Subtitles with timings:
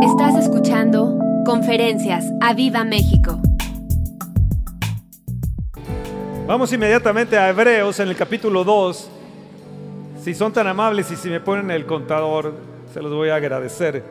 [0.00, 3.40] Estás escuchando Conferencias a Viva México.
[6.46, 9.10] Vamos inmediatamente a Hebreos en el capítulo 2.
[10.22, 12.54] Si son tan amables y si me ponen el contador,
[12.94, 14.04] se los voy a agradecer.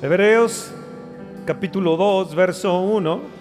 [0.00, 0.72] Hebreos
[1.44, 3.37] capítulo 2, verso 1.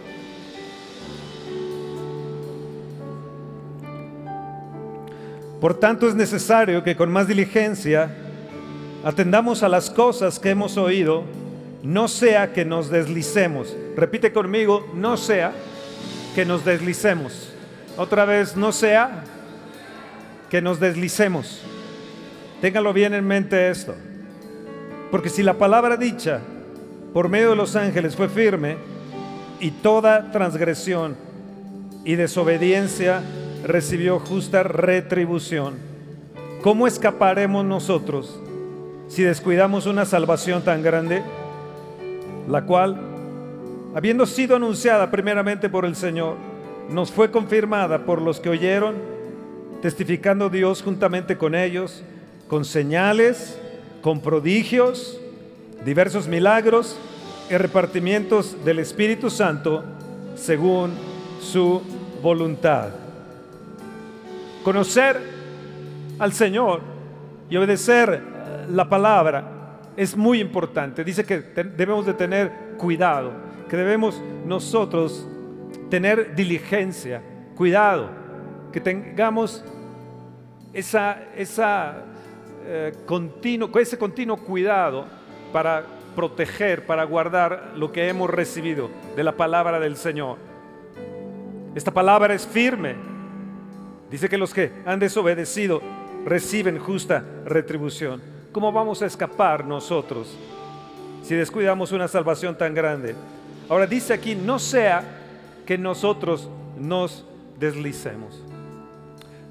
[5.60, 8.11] Por tanto es necesario que con más diligencia
[9.04, 11.24] atendamos a las cosas que hemos oído,
[11.82, 13.75] no sea que nos deslicemos.
[13.96, 15.54] Repite conmigo, no sea
[16.36, 17.54] que nos deslicemos.
[17.97, 19.24] Otra vez, no sea
[20.50, 21.64] que nos deslicemos.
[22.61, 23.96] Téngalo bien en mente esto.
[25.10, 26.42] Porque si la palabra dicha
[27.14, 28.78] por medio de los ángeles fue firme
[29.60, 31.16] y toda transgresión
[32.03, 33.23] y desobediencia
[33.66, 35.75] recibió justa retribución,
[36.61, 38.39] ¿cómo escaparemos nosotros
[39.08, 41.23] si descuidamos una salvación tan grande,
[42.47, 42.99] la cual,
[43.95, 46.36] habiendo sido anunciada primeramente por el Señor,
[46.89, 48.95] nos fue confirmada por los que oyeron,
[49.81, 52.03] testificando Dios juntamente con ellos,
[52.47, 53.58] con señales,
[54.02, 55.19] con prodigios,
[55.86, 56.97] diversos milagros
[57.49, 59.83] y repartimientos del Espíritu Santo
[60.36, 60.92] según
[61.42, 61.81] su
[62.21, 63.06] voluntad.
[64.67, 65.17] Conocer
[66.19, 66.81] al Señor
[67.49, 68.21] y obedecer
[68.67, 71.05] la palabra es muy importante.
[71.05, 73.31] Dice que debemos de tener cuidado,
[73.69, 75.25] que debemos nosotros
[75.89, 77.21] tener diligencia,
[77.55, 78.09] cuidado,
[78.73, 79.63] que tengamos
[80.73, 80.81] eh,
[83.73, 85.05] ese continuo cuidado
[85.53, 90.37] para proteger, para guardar lo que hemos recibido de la palabra del Señor.
[91.73, 93.15] Esta palabra es firme.
[94.09, 95.81] Dice que los que han desobedecido
[96.25, 98.22] reciben justa retribución.
[98.52, 100.36] ¿Cómo vamos a escapar nosotros
[101.21, 103.15] si descuidamos una salvación tan grande?
[103.70, 105.04] Ahora dice aquí, no sea
[105.65, 107.26] que nosotros nos
[107.59, 108.42] deslicemos.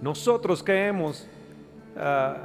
[0.01, 1.27] Nosotros que hemos
[1.97, 2.37] ah,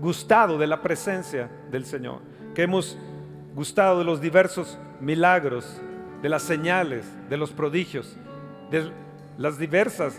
[0.00, 2.18] gustado de la presencia del Señor,
[2.54, 2.98] que hemos
[3.54, 5.80] gustado de los diversos milagros,
[6.22, 8.16] de las señales, de los prodigios,
[8.70, 8.90] de
[9.38, 10.18] las diversas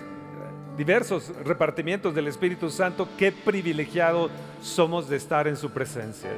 [0.77, 4.29] diversos repartimientos del Espíritu Santo, qué privilegiado
[4.61, 6.29] somos de estar en su presencia.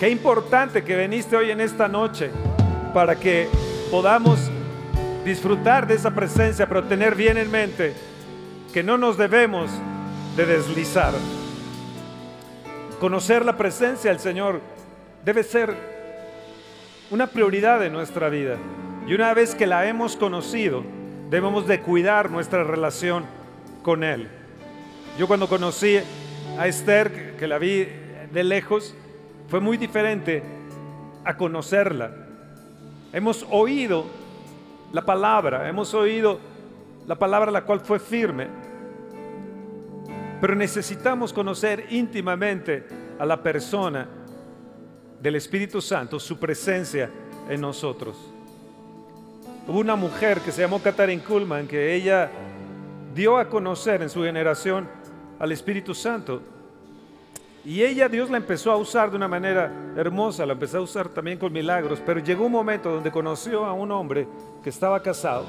[0.00, 2.30] Qué importante que viniste hoy en esta noche
[2.94, 3.48] para que
[3.90, 4.50] podamos
[5.24, 7.92] disfrutar de esa presencia, pero tener bien en mente
[8.72, 9.70] que no nos debemos
[10.34, 11.12] de deslizar.
[12.98, 14.60] Conocer la presencia del Señor
[15.24, 15.74] debe ser
[17.10, 18.56] una prioridad de nuestra vida.
[19.06, 20.82] Y una vez que la hemos conocido,
[21.32, 23.24] debemos de cuidar nuestra relación
[23.82, 24.28] con Él.
[25.18, 25.96] Yo cuando conocí
[26.58, 27.88] a Esther, que la vi
[28.30, 28.94] de lejos,
[29.48, 30.42] fue muy diferente
[31.24, 32.12] a conocerla.
[33.14, 34.04] Hemos oído
[34.92, 36.38] la palabra, hemos oído
[37.06, 38.48] la palabra la cual fue firme,
[40.38, 42.86] pero necesitamos conocer íntimamente
[43.18, 44.06] a la persona
[45.18, 47.08] del Espíritu Santo, su presencia
[47.48, 48.18] en nosotros.
[49.66, 52.30] Hubo una mujer que se llamó Catherine Kuhlman que ella
[53.14, 54.88] dio a conocer en su generación
[55.38, 56.42] al Espíritu Santo.
[57.64, 61.08] Y ella, Dios la empezó a usar de una manera hermosa, la empezó a usar
[61.08, 64.26] también con milagros, pero llegó un momento donde conoció a un hombre
[64.64, 65.44] que estaba casado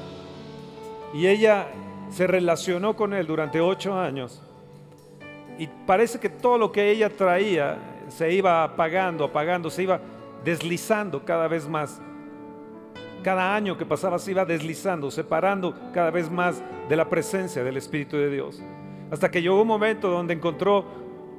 [1.14, 1.68] y ella
[2.12, 4.44] se relacionó con él durante ocho años
[5.58, 7.78] y parece que todo lo que ella traía
[8.10, 10.00] se iba apagando, apagando, se iba
[10.44, 12.02] deslizando cada vez más.
[13.24, 17.78] Cada año que pasaba se iba deslizando, separando cada vez más de la presencia del
[17.78, 18.62] Espíritu de Dios.
[19.10, 20.86] Hasta que llegó un momento donde encontró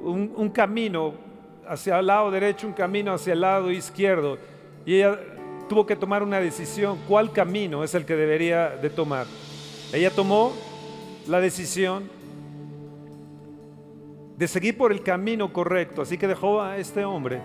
[0.03, 1.13] un, camino
[1.67, 4.39] hacia el lado derecho, un camino hacia el lado izquierdo.
[4.83, 5.19] Y ella
[5.69, 9.27] tuvo que tomar una decisión, cuál camino es el que debería de tomar.
[9.93, 10.53] Ella tomó
[11.27, 12.09] la decisión
[14.37, 16.01] de seguir por el camino correcto.
[16.01, 17.41] Así que dejó a este hombre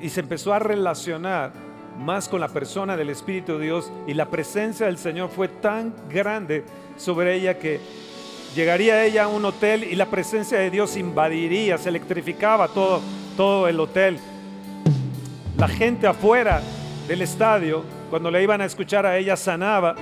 [0.00, 1.69] y se empezó a relacionar
[2.00, 5.94] más con la persona del Espíritu de Dios y la presencia del Señor fue tan
[6.08, 6.64] grande
[6.96, 7.78] sobre ella que
[8.54, 13.02] llegaría ella a un hotel y la presencia de Dios invadiría, se electrificaba todo,
[13.36, 14.18] todo el hotel.
[15.58, 16.62] La gente afuera
[17.06, 19.94] del estadio, cuando le iban a escuchar a ella, sanaba,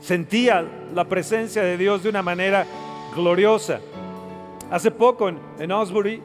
[0.00, 2.66] sentía la presencia de Dios de una manera
[3.14, 3.78] gloriosa.
[4.72, 6.20] Hace poco en, en Osbury,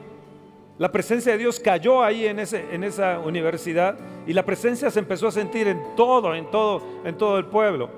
[0.79, 3.95] la presencia de Dios cayó ahí en, ese, en esa universidad
[4.29, 7.89] y la presencia se empezó a sentir en todo, en todo, en todo el pueblo.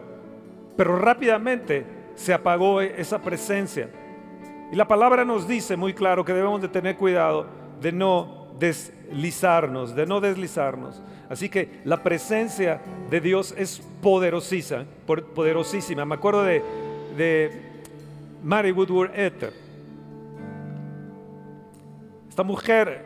[0.77, 1.85] Pero rápidamente
[2.15, 3.89] se apagó esa presencia.
[4.71, 7.47] Y la palabra nos dice muy claro que debemos de tener cuidado
[7.81, 11.03] de no deslizarnos, de no deslizarnos.
[11.27, 12.79] Así que la presencia
[13.09, 14.85] de Dios es poderosísima,
[15.35, 16.05] poderosísima.
[16.05, 16.63] Me acuerdo de,
[17.17, 17.61] de
[18.41, 19.51] Mary Woodward Ether.
[22.29, 23.03] Esta mujer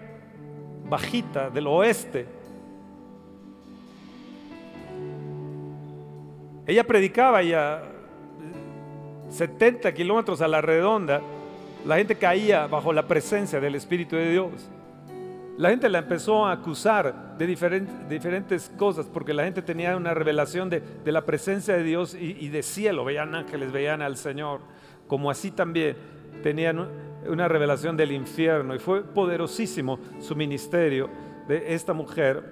[0.87, 2.44] bajita del oeste.
[6.67, 7.83] Ella predicaba ya
[9.29, 11.21] 70 kilómetros a la redonda.
[11.85, 14.69] La gente caía bajo la presencia del Espíritu de Dios.
[15.57, 20.69] La gente la empezó a acusar de diferentes, cosas porque la gente tenía una revelación
[20.69, 23.05] de, la presencia de Dios y, y de cielo.
[23.05, 24.61] Veían ángeles, veían al Señor.
[25.07, 25.95] Como así también
[26.41, 26.87] tenían
[27.27, 31.09] una revelación del infierno y fue poderosísimo su ministerio
[31.47, 32.43] de esta mujer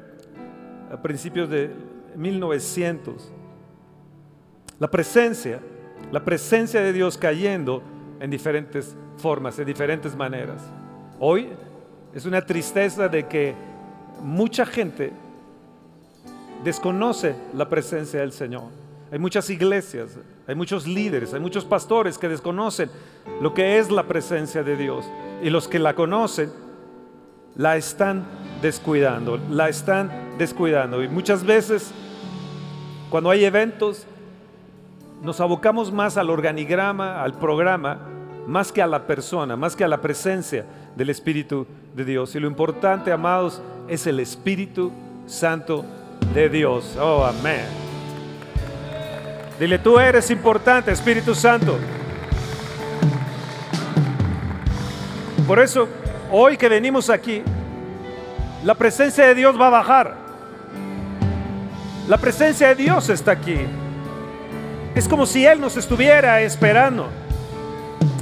[0.92, 1.71] a principios de
[2.16, 3.33] 1900.
[4.79, 5.59] La presencia,
[6.11, 7.83] la presencia de Dios cayendo
[8.19, 10.61] en diferentes formas, en diferentes maneras.
[11.19, 11.49] Hoy
[12.13, 13.55] es una tristeza de que
[14.21, 15.11] mucha gente
[16.63, 18.63] desconoce la presencia del Señor.
[19.11, 20.17] Hay muchas iglesias,
[20.47, 22.89] hay muchos líderes, hay muchos pastores que desconocen
[23.41, 25.05] lo que es la presencia de Dios.
[25.43, 26.51] Y los que la conocen,
[27.55, 28.25] la están
[28.61, 31.03] descuidando, la están descuidando.
[31.03, 31.91] Y muchas veces,
[33.09, 34.07] cuando hay eventos,
[35.23, 37.97] nos abocamos más al organigrama, al programa,
[38.45, 40.65] más que a la persona, más que a la presencia
[40.97, 41.65] del Espíritu
[41.95, 42.35] de Dios.
[42.35, 44.91] Y lo importante, amados, es el Espíritu
[45.25, 45.85] Santo
[46.33, 46.97] de Dios.
[46.99, 47.65] Oh, amén.
[49.57, 51.77] Dile, tú eres importante, Espíritu Santo.
[55.47, 55.87] Por eso,
[56.31, 57.43] hoy que venimos aquí,
[58.65, 60.15] la presencia de Dios va a bajar.
[62.09, 63.57] La presencia de Dios está aquí.
[64.95, 67.10] Es como si Él nos estuviera esperando.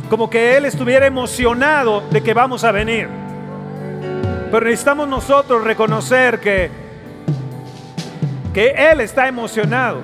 [0.10, 3.08] Como que Él estuviera emocionado de que vamos a venir.
[4.52, 6.70] Pero necesitamos nosotros reconocer que,
[8.54, 10.02] que Él está emocionado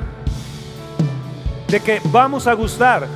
[1.68, 3.08] de que vamos a gustar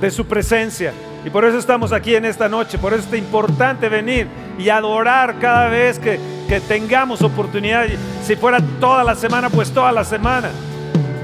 [0.00, 0.92] de su presencia.
[1.24, 5.40] Y por eso estamos aquí en esta noche, por eso es importante venir y adorar
[5.40, 6.36] cada vez que,
[6.68, 7.86] tengamos oportunidad.
[8.22, 10.50] Si fuera toda la semana, pues toda la semana.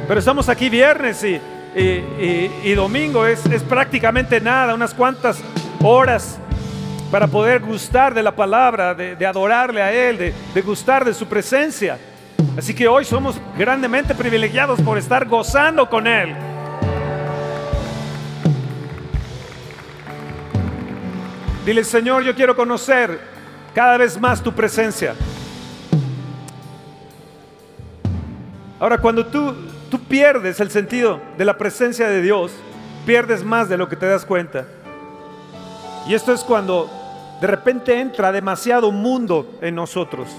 [0.08, 1.40] Pero estamos aquí viernes y,
[1.74, 5.42] y, domingo, es, es, prácticamente nada, unas cuantas
[5.82, 6.38] horas
[7.10, 11.26] para poder gustar de la palabra, de, adorarle a Él, de, de gustar de su
[11.26, 11.98] presencia.
[12.56, 16.34] Así que hoy somos grandemente privilegiados por estar gozando con Él.
[21.64, 23.20] Dile, Señor, yo quiero conocer
[23.74, 25.14] cada vez más tu presencia.
[28.80, 29.54] Ahora, cuando tú,
[29.92, 32.50] tú pierdes el sentido de la presencia de Dios,
[33.04, 34.64] pierdes más de lo que te das cuenta.
[36.08, 36.90] Y esto es cuando
[37.42, 40.30] de repente entra demasiado mundo en nosotros.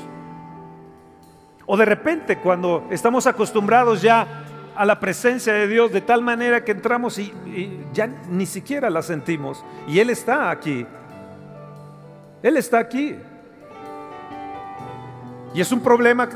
[1.67, 4.25] O de repente cuando estamos acostumbrados ya
[4.75, 8.89] a la presencia de Dios de tal manera que entramos y, y ya ni siquiera
[8.89, 9.63] la sentimos.
[9.87, 10.83] Y Él está aquí.
[12.41, 13.15] Él está aquí.
[15.53, 16.27] Y es un problema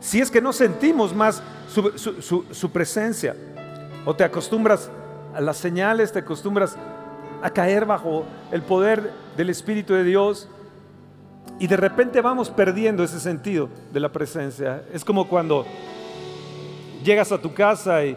[0.00, 3.36] si es que no sentimos más su, presencia.
[4.04, 4.90] O te acostumbras
[5.34, 6.76] a las señales, te acostumbras
[7.42, 10.48] a caer bajo el poder del Espíritu de Dios
[11.58, 14.82] y de repente vamos perdiendo ese sentido de la presencia.
[14.92, 15.66] Es como cuando
[17.04, 18.16] llegas a tu casa y,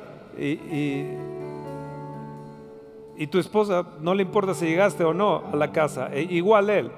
[3.18, 6.70] y tu esposa no le importa si llegaste o no a la casa, e igual
[6.70, 6.92] él.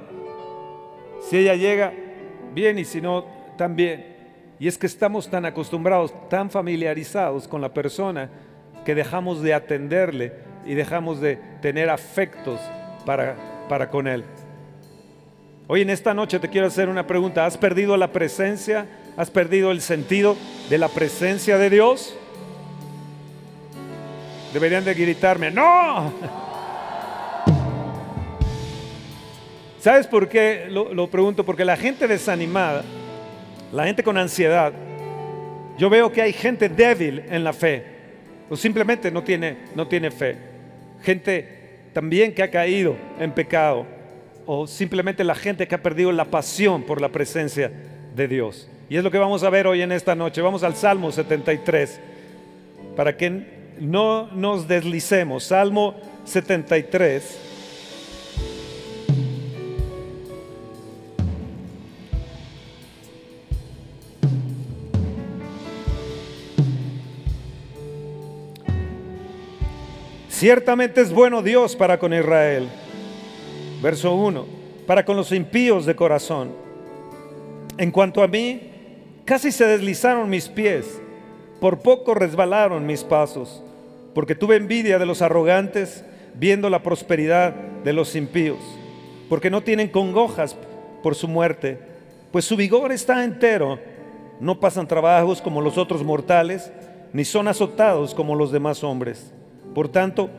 [1.21, 1.91] Si ella llega,
[2.53, 3.25] bien, y si no,
[3.57, 4.14] también.
[4.65, 8.31] Y es que estamos tan acostumbrados, tan familiarizados con la persona,
[8.83, 10.33] que dejamos de atenderle
[10.65, 12.59] y dejamos de tener afectos
[13.05, 13.35] para,
[13.69, 14.23] para con él.
[15.67, 17.45] Hoy en esta noche te quiero hacer una pregunta.
[17.45, 18.87] ¿Has perdido la presencia?
[19.15, 20.35] ¿Has perdido el sentido
[20.67, 22.17] de la presencia de Dios?
[24.51, 26.11] Deberían de gritarme, no.
[29.79, 31.45] ¿Sabes por qué lo, pregunto?
[31.45, 32.83] Porque la gente desanimada,
[33.71, 34.73] la gente con ansiedad,
[35.77, 37.83] yo veo que hay gente débil en la fe,
[38.49, 40.37] o simplemente no tiene, no tiene fe.
[41.01, 43.85] Gente también que ha caído en pecado,
[44.45, 47.71] o simplemente la gente que ha perdido la pasión por la presencia
[48.15, 48.69] de Dios.
[48.89, 50.41] Y es lo que vamos a ver hoy en esta noche.
[50.41, 51.99] Vamos al Salmo 73,
[52.95, 55.45] para que no nos deslicemos.
[55.45, 55.95] Salmo
[56.25, 57.44] 73.
[70.37, 72.67] Ciertamente es bueno Dios para con Israel.
[73.81, 74.45] Verso 1.
[74.85, 76.51] Para con los impíos de corazón.
[77.77, 78.69] En cuanto a mí,
[79.23, 81.01] casi se deslizaron mis pies,
[81.61, 83.63] por poco resbalaron mis pasos,
[84.13, 87.53] porque tuve envidia de los arrogantes, viendo la prosperidad
[87.85, 88.59] de los impíos,
[89.29, 90.57] porque no tienen congojas
[91.01, 91.79] por su muerte,
[92.33, 93.79] pues su vigor está entero,
[94.41, 96.73] no pasan trabajos como los otros mortales,
[97.13, 99.31] ni son azotados como los demás hombres.
[99.75, 100.29] Por tanto,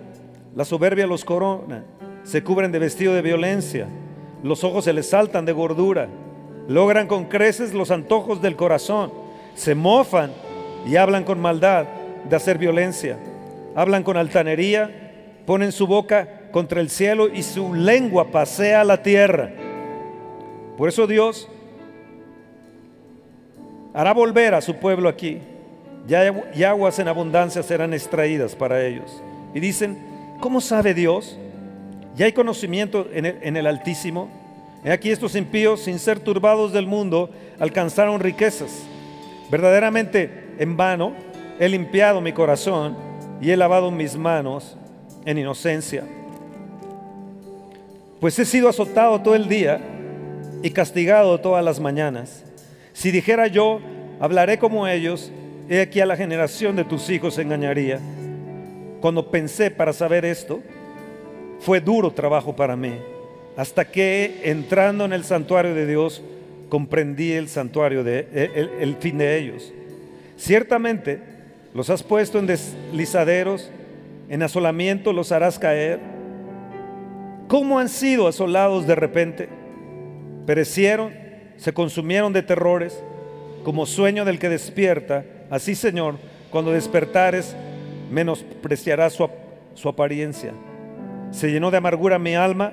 [0.54, 1.84] la soberbia los corona,
[2.24, 3.86] se cubren de vestido de violencia,
[4.42, 6.08] los ojos se les saltan de gordura,
[6.68, 9.12] logran con creces los antojos del corazón,
[9.54, 10.32] se mofan
[10.86, 11.84] y hablan con maldad
[12.26, 13.18] de hacer violencia,
[13.74, 19.50] hablan con altanería, ponen su boca contra el cielo y su lengua pasea la tierra.
[20.78, 21.46] Por eso Dios
[23.92, 25.42] hará volver a su pueblo aquí,
[26.08, 29.22] y aguas en abundancia serán extraídas para ellos.
[29.54, 29.98] Y dicen,
[30.40, 31.38] ¿cómo sabe Dios?
[32.14, 34.28] ¿Ya hay conocimiento en el, en el Altísimo?
[34.84, 38.84] He aquí estos impíos, sin ser turbados del mundo, alcanzaron riquezas.
[39.50, 41.12] Verdaderamente en vano
[41.58, 42.96] he limpiado mi corazón
[43.40, 44.76] y he lavado mis manos
[45.24, 46.04] en inocencia.
[48.20, 49.80] Pues he sido azotado todo el día
[50.62, 52.44] y castigado todas las mañanas.
[52.92, 53.80] Si dijera yo,
[54.20, 55.30] hablaré como ellos,
[55.68, 58.00] he aquí a la generación de tus hijos engañaría.
[59.00, 60.60] Cuando pensé para saber esto,
[61.60, 62.92] fue duro trabajo para mí,
[63.56, 66.22] hasta que entrando en el santuario de Dios,
[66.68, 69.72] comprendí el santuario de el, el fin de ellos.
[70.36, 71.20] Ciertamente
[71.74, 73.70] los has puesto en deslizaderos,
[74.28, 76.00] en asolamiento los harás caer.
[77.48, 79.48] ¿Cómo han sido asolados de repente?
[80.46, 81.12] Perecieron,
[81.56, 83.02] se consumieron de terrores,
[83.62, 85.24] como sueño del que despierta.
[85.50, 86.16] Así, Señor,
[86.50, 87.54] cuando despertares,
[88.10, 89.28] menospreciarás su,
[89.74, 90.52] su apariencia.
[91.30, 92.72] Se llenó de amargura mi alma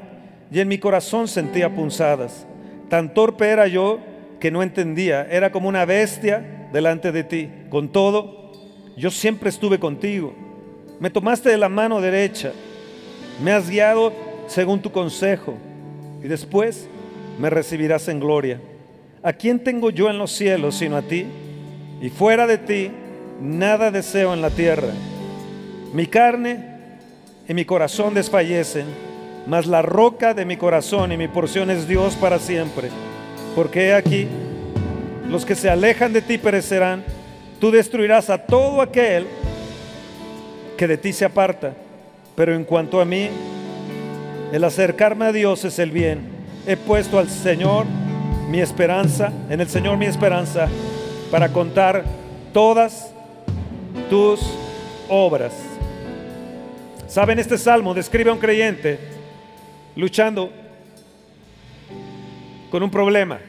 [0.52, 2.46] y en mi corazón sentía punzadas.
[2.90, 4.00] Tan torpe era yo
[4.40, 7.50] que no entendía, era como una bestia delante de ti.
[7.70, 8.52] Con todo,
[8.98, 10.34] yo siempre estuve contigo.
[11.00, 12.52] Me tomaste de la mano derecha,
[13.44, 14.14] me has guiado
[14.48, 15.56] según tu consejo
[16.24, 16.88] y después
[17.40, 18.60] me recibirás en gloria.
[19.22, 21.26] ¿A quién tengo yo en los cielos sino a ti?
[22.04, 22.92] Y fuera de ti,
[23.40, 24.90] nada deseo en la tierra.
[25.94, 26.60] Mi carne
[27.48, 28.88] y mi corazón desfallecen,
[29.48, 32.90] mas la roca de mi corazón y mi porción es Dios para siempre.
[33.56, 34.28] Porque he aquí,
[35.30, 37.06] los que se alejan de ti perecerán,
[37.62, 39.26] tú destruirás a todo aquel
[40.76, 41.72] que de ti se aparta.
[42.36, 43.30] Pero en cuanto a mí,
[44.52, 46.20] el acercarme a Dios es el bien.
[46.68, 47.86] He puesto al Señor
[48.50, 50.68] mi esperanza, en el Señor mi esperanza,
[51.34, 52.04] para contar
[52.54, 53.12] todas
[54.08, 54.40] tus
[55.10, 55.52] obras.
[57.08, 57.40] ¿Saben?
[57.40, 59.00] Este salmo describe a un creyente
[59.96, 60.52] luchando
[62.70, 63.40] con un problema,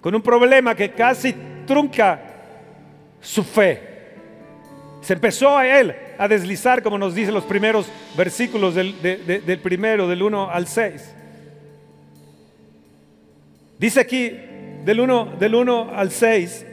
[0.00, 1.32] con un problema que casi
[1.64, 2.20] trunca
[3.20, 3.80] su fe.
[5.00, 7.86] Se empezó a él a deslizar, como nos dicen los primeros
[8.16, 11.14] versículos del, primero, del 1 al 6.
[13.78, 14.36] Dice aquí,
[14.84, 16.66] del 1, del 1 al 6,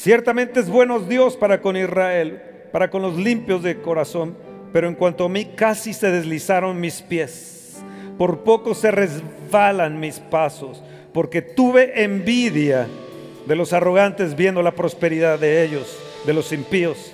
[0.00, 2.40] Ciertamente es bueno Dios para con Israel,
[2.72, 4.34] para con los limpios de corazón,
[4.72, 7.82] pero en cuanto a mí casi se deslizaron mis pies,
[8.16, 12.88] por poco se resbalan mis pasos, porque tuve envidia
[13.46, 17.12] de los arrogantes viendo la prosperidad de ellos, de los impíos.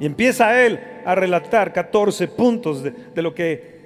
[0.00, 3.78] Y empieza él a relatar 14 puntos de, lo que,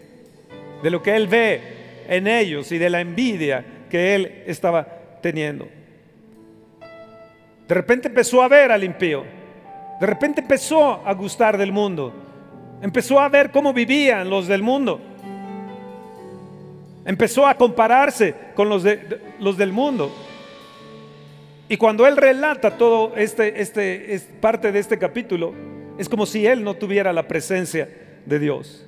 [0.82, 1.60] de lo que él ve
[2.08, 4.86] en ellos y de la envidia que él estaba
[5.20, 5.68] teniendo.
[7.66, 9.24] De repente empezó a ver al impío.
[10.00, 12.12] De repente empezó a gustar del mundo.
[12.82, 15.00] Empezó a ver cómo vivían los del mundo.
[17.04, 20.12] Empezó a compararse con los, de, los del mundo.
[21.68, 25.54] Y cuando él relata todo este, este, es parte de este capítulo,
[25.98, 27.88] es como si él no tuviera la presencia
[28.26, 28.86] de Dios.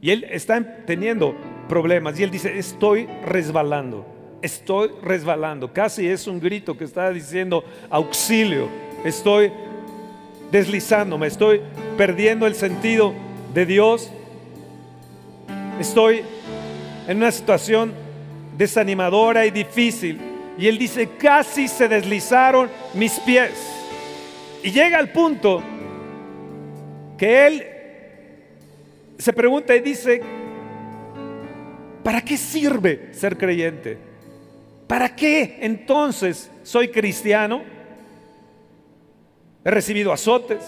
[0.00, 1.36] Y él está teniendo
[1.68, 2.18] problemas.
[2.18, 4.12] Y él dice, estoy resbalando
[4.42, 5.72] estoy resbalando.
[5.72, 8.68] Casi es un grito que está diciendo auxilio.
[9.04, 9.52] Estoy
[10.50, 11.62] deslizándome, estoy
[11.96, 13.14] perdiendo el sentido
[13.54, 14.10] de Dios.
[15.80, 16.22] Estoy
[17.08, 17.92] en una situación
[18.58, 20.20] desanimadora y difícil.
[20.58, 23.52] Y él dice, casi se deslizaron mis pies.
[24.62, 25.62] Y llega al punto
[27.22, 27.64] que él
[29.16, 30.20] se pregunta y dice,
[32.02, 33.96] ¿para qué sirve ser creyente?
[34.88, 37.62] ¿Para qué entonces soy cristiano?
[39.64, 40.64] He recibido azotes.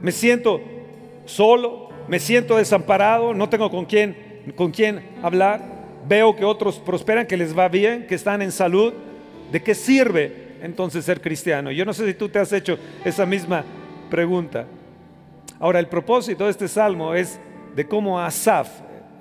[0.00, 0.62] Me siento
[1.26, 4.16] solo, me siento desamparado, no tengo con quién,
[4.54, 5.60] con quién hablar.
[6.08, 8.94] Veo que otros prosperan, que les va bien, que están en salud.
[9.52, 11.70] ¿De qué sirve entonces ser cristiano?
[11.72, 13.66] Yo no sé si tú te has hecho esa misma
[14.10, 14.66] pregunta.
[15.58, 17.40] Ahora, el propósito de este salmo es
[17.74, 18.68] de cómo Asaf,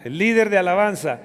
[0.03, 1.19] el líder de alabanza,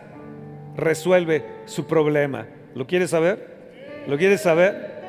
[0.76, 2.46] resuelve su problema.
[2.74, 4.04] ¿Lo quieres saber?
[4.06, 5.00] ¿Lo quieres saber?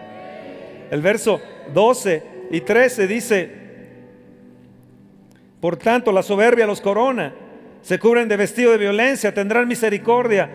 [0.91, 1.39] El verso
[1.73, 3.51] 12 y 13 dice,
[5.59, 7.33] por tanto la soberbia los corona,
[7.81, 10.49] se cubren de vestido de violencia, tendrán misericordia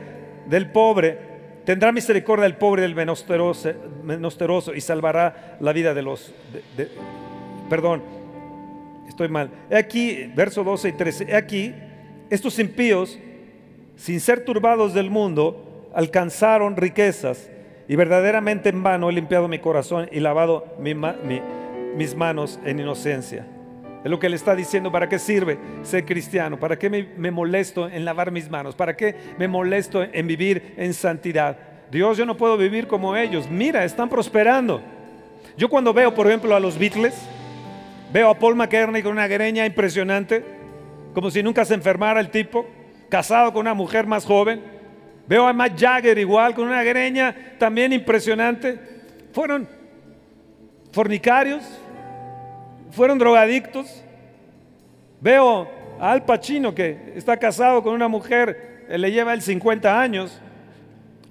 [0.46, 1.18] del pobre,
[1.64, 6.34] tendrá misericordia del pobre y del menosteroso, y salvará la vida de los...
[7.68, 8.02] perdón,
[9.08, 9.50] estoy mal.
[9.72, 11.74] Aquí, verso 12 y 13, he aquí,
[12.30, 13.18] estos impíos,
[13.96, 17.50] sin ser turbados del mundo, alcanzaron riquezas
[17.88, 23.46] y verdaderamente en vano he limpiado mi corazón y lavado mis manos en inocencia.
[24.04, 26.60] Es lo que le está diciendo, ¿para qué sirve ser cristiano?
[26.60, 28.76] ¿Para qué me, molesto en lavar mis manos?
[28.76, 31.58] ¿Para qué me molesto en vivir en santidad?
[31.90, 33.50] Dios, yo no puedo vivir como ellos.
[33.50, 34.80] Mira, están prosperando.
[35.56, 37.14] Yo cuando veo, por ejemplo, a los Beatles,
[38.12, 40.44] veo a Paul McCartney con una greña impresionante,
[41.14, 42.66] como si nunca se enfermara el tipo,
[43.08, 44.62] casado con una mujer más joven.
[45.26, 48.78] Veo a Matt Jagger igual, con una greña también impresionante.
[49.32, 49.68] Fueron
[50.92, 51.64] fornicarios,
[52.90, 54.02] fueron drogadictos.
[55.20, 55.68] Veo
[56.00, 60.40] a Al Pacino que está casado con una mujer, le lleva el 50 años,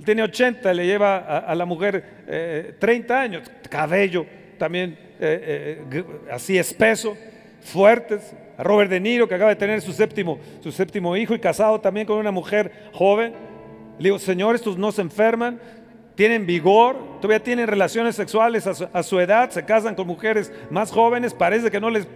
[0.04, 4.26] tiene 80, le lleva a, la mujer 30 eh, años, cabello
[4.58, 7.18] también eh, eh, así espeso,
[7.62, 8.36] fuertes.
[8.58, 11.82] A Robert De Niro que acaba de tener su séptimo, su séptimo hijo y casado
[11.82, 13.34] también con una mujer joven.
[13.98, 15.60] Le digo, Señor, estos no se enferman,
[16.16, 21.34] tienen vigor, todavía tienen relaciones sexuales a su, edad, se casan con mujeres más jóvenes,
[21.34, 22.08] parece que no les eh,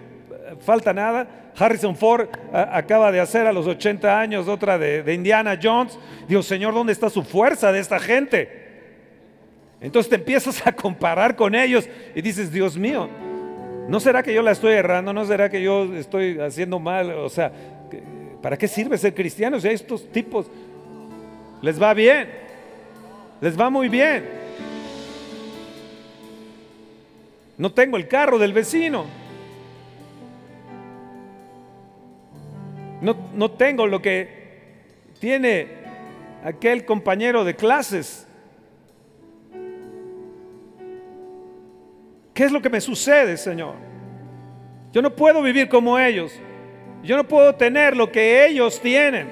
[0.62, 1.28] falta nada.
[1.58, 6.00] Harrison Ford acaba de hacer a los 80 años otra de, Indiana Jones.
[6.28, 8.69] Dios Señor, ¿dónde está su fuerza de esta gente?
[9.82, 13.10] Entonces te empiezas a comparar con ellos y dices, Dios mío,
[13.88, 15.14] ¿no será que yo la estoy errando?
[15.14, 17.12] ¿No será que yo estoy haciendo mal?
[17.12, 17.52] O sea,
[18.42, 20.48] ¿para qué sirve ser cristiano si a estos tipos
[21.62, 22.30] les va bien.
[23.42, 24.26] Les va muy bien.
[27.58, 29.06] No tengo el carro del vecino.
[33.02, 34.30] No, no tengo lo que
[35.20, 35.68] tiene
[36.44, 38.26] aquel compañero de clases.
[42.40, 43.76] ¿Qué es lo que me sucede, Señor?
[44.94, 46.32] Yo no puedo vivir como ellos.
[47.04, 49.30] Yo no puedo tener lo que ellos tienen.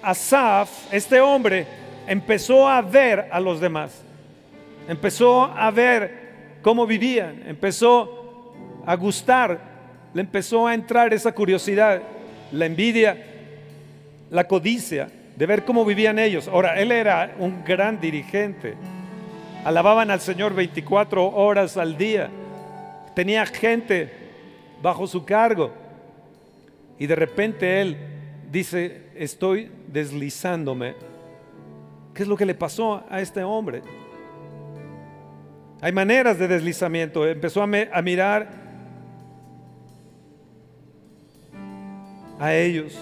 [0.00, 1.66] Asaf, este hombre,
[2.06, 4.04] empezó a ver a los demás.
[4.86, 7.42] Empezó a ver cómo vivían.
[7.44, 8.54] Empezó
[8.86, 9.58] a gustar.
[10.14, 12.00] Le empezó a entrar esa curiosidad,
[12.52, 13.16] la envidia,
[14.30, 16.46] la codicia de ver cómo vivían ellos.
[16.46, 18.76] Ahora, él era un gran dirigente.
[19.68, 22.30] Alababan al Señor 24 horas al día.
[23.14, 24.10] Tenía gente
[24.80, 25.74] bajo su cargo.
[26.98, 27.98] Y de repente él
[28.50, 30.94] dice, estoy deslizándome.
[32.14, 33.82] ¿Qué es lo que le pasó a este hombre?
[35.82, 37.26] Hay maneras de deslizamiento.
[37.26, 38.48] Empezó a, mirar
[42.40, 42.98] a ellos.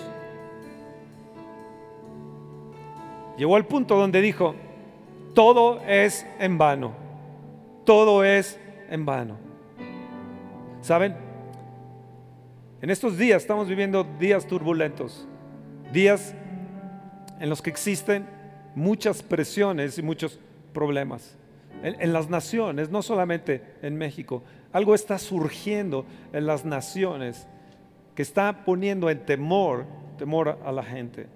[3.38, 4.56] Llegó al punto donde dijo,
[5.36, 6.94] todo es en vano.
[7.84, 9.36] Todo es en vano.
[10.80, 11.14] ¿Saben?
[12.80, 15.28] En estos días estamos viviendo días turbulentos
[15.92, 16.34] días
[17.38, 18.26] en los que existen
[18.74, 20.40] muchas presiones y muchos
[20.72, 21.36] problemas.
[21.82, 27.46] En, las naciones, no solamente en México, algo está surgiendo en las naciones
[28.14, 29.84] que está poniendo en temor,
[30.16, 31.26] temor a la gente.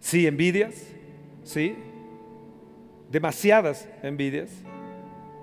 [0.00, 0.74] Sí, envidias,
[1.42, 1.76] sí,
[3.10, 4.50] demasiadas envidias,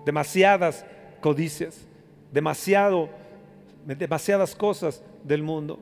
[0.05, 0.85] demasiadas
[1.21, 1.87] codicias,
[2.31, 3.09] demasiado,
[3.85, 5.79] demasiadas cosas del mundo.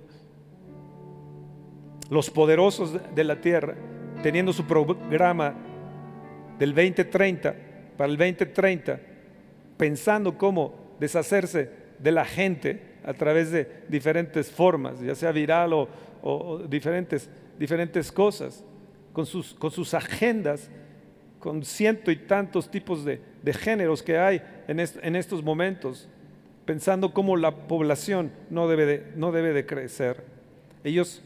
[2.10, 3.76] Los poderosos de la tierra,
[4.22, 5.56] teniendo su programa
[6.60, 7.56] del 2030
[7.98, 9.00] para el 2030,
[9.78, 11.70] pensando cómo deshacerse
[12.00, 18.64] de la gente a través de diferentes formas, ya sea viral o, diferentes, diferentes cosas,
[19.12, 20.70] con sus, con sus agendas,
[21.44, 23.20] con ciento y tantos tipos de,
[23.52, 26.08] géneros que hay en, en, estos momentos,
[26.64, 30.24] pensando cómo la población no debe de, no debe de crecer.
[30.86, 31.22] Ellos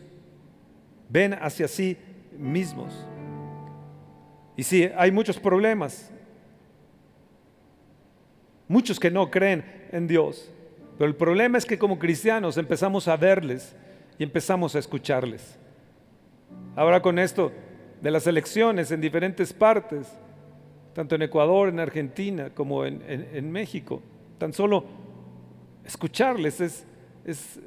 [1.08, 1.98] ven hacia sí
[2.36, 3.06] mismos.
[4.56, 6.10] Y sí, hay muchos problemas.
[8.68, 10.52] Muchos que no creen en Dios.
[10.98, 13.76] Pero el problema es que como cristianos empezamos a verles
[14.18, 15.60] y empezamos a escucharles.
[16.76, 17.52] Ahora con esto
[18.02, 20.08] de las elecciones en diferentes partes,
[20.94, 24.02] tanto en Ecuador, en Argentina, como en, México,
[24.38, 24.84] tan solo
[25.86, 26.86] escucharles es,
[27.26, 27.60] es,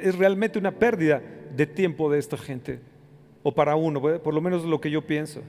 [0.00, 1.22] es realmente una pérdida
[1.54, 2.80] de tiempo de esta gente,
[3.42, 5.42] o para uno, por lo menos lo que yo pienso.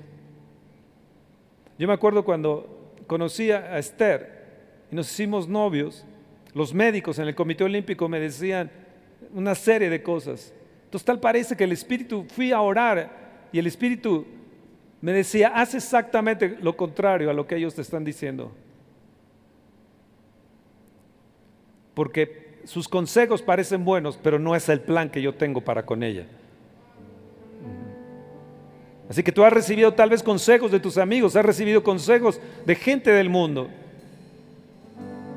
[1.78, 4.42] Yo me acuerdo cuando conocí a Esther
[4.92, 6.06] y nos hicimos novios,
[6.54, 8.70] los médicos en el Comité Olímpico me decían
[9.34, 10.54] una serie de cosas.
[10.86, 13.21] Entonces tal parece que el Espíritu, fui a orar
[13.52, 14.26] y el Espíritu
[15.02, 18.52] me decía, haz exactamente lo contrario a lo que ellos te están diciendo.
[21.94, 26.04] Porque sus consejos parecen buenos, pero no es el plan que yo tengo para con
[26.04, 26.26] ella.
[29.10, 32.76] Así que tú has recibido tal vez consejos de tus amigos, has recibido consejos de
[32.76, 33.70] gente del mundo,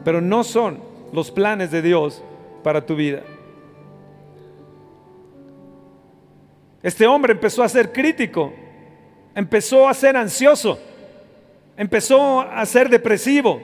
[0.04, 0.78] pero no son
[1.12, 2.22] los planes de Dios
[2.62, 3.24] para tu vida.
[6.84, 8.52] Este hombre empezó a ser crítico,
[9.34, 10.78] empezó a ser ansioso,
[11.78, 13.58] empezó a ser depresivo.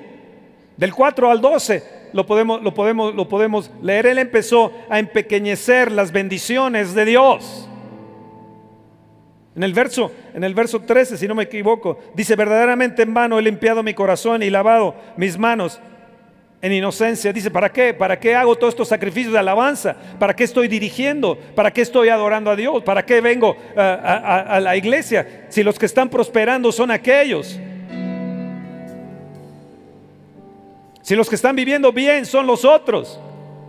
[0.74, 1.82] Del 4 al 12
[2.14, 4.06] lo podemos, lo podemos, lo podemos leer.
[4.06, 7.68] Él empezó a empequeñecer las bendiciones de Dios.
[9.54, 13.38] En el verso, en el verso 13, si no me equivoco, dice, verdaderamente en vano
[13.38, 15.78] he limpiado mi corazón y lavado mis manos
[16.62, 17.32] en inocencia.
[17.32, 17.94] Dice, ¿para qué?
[17.94, 19.96] ¿Para qué hago todos estos sacrificios de alabanza?
[20.18, 21.36] ¿Para qué estoy dirigiendo?
[21.54, 22.82] ¿Para qué estoy adorando a Dios?
[22.82, 25.46] ¿Para qué vengo a, la iglesia?
[25.48, 27.58] Si los que están prosperando son aquellos.
[31.02, 33.18] Si los que están viviendo bien son los otros.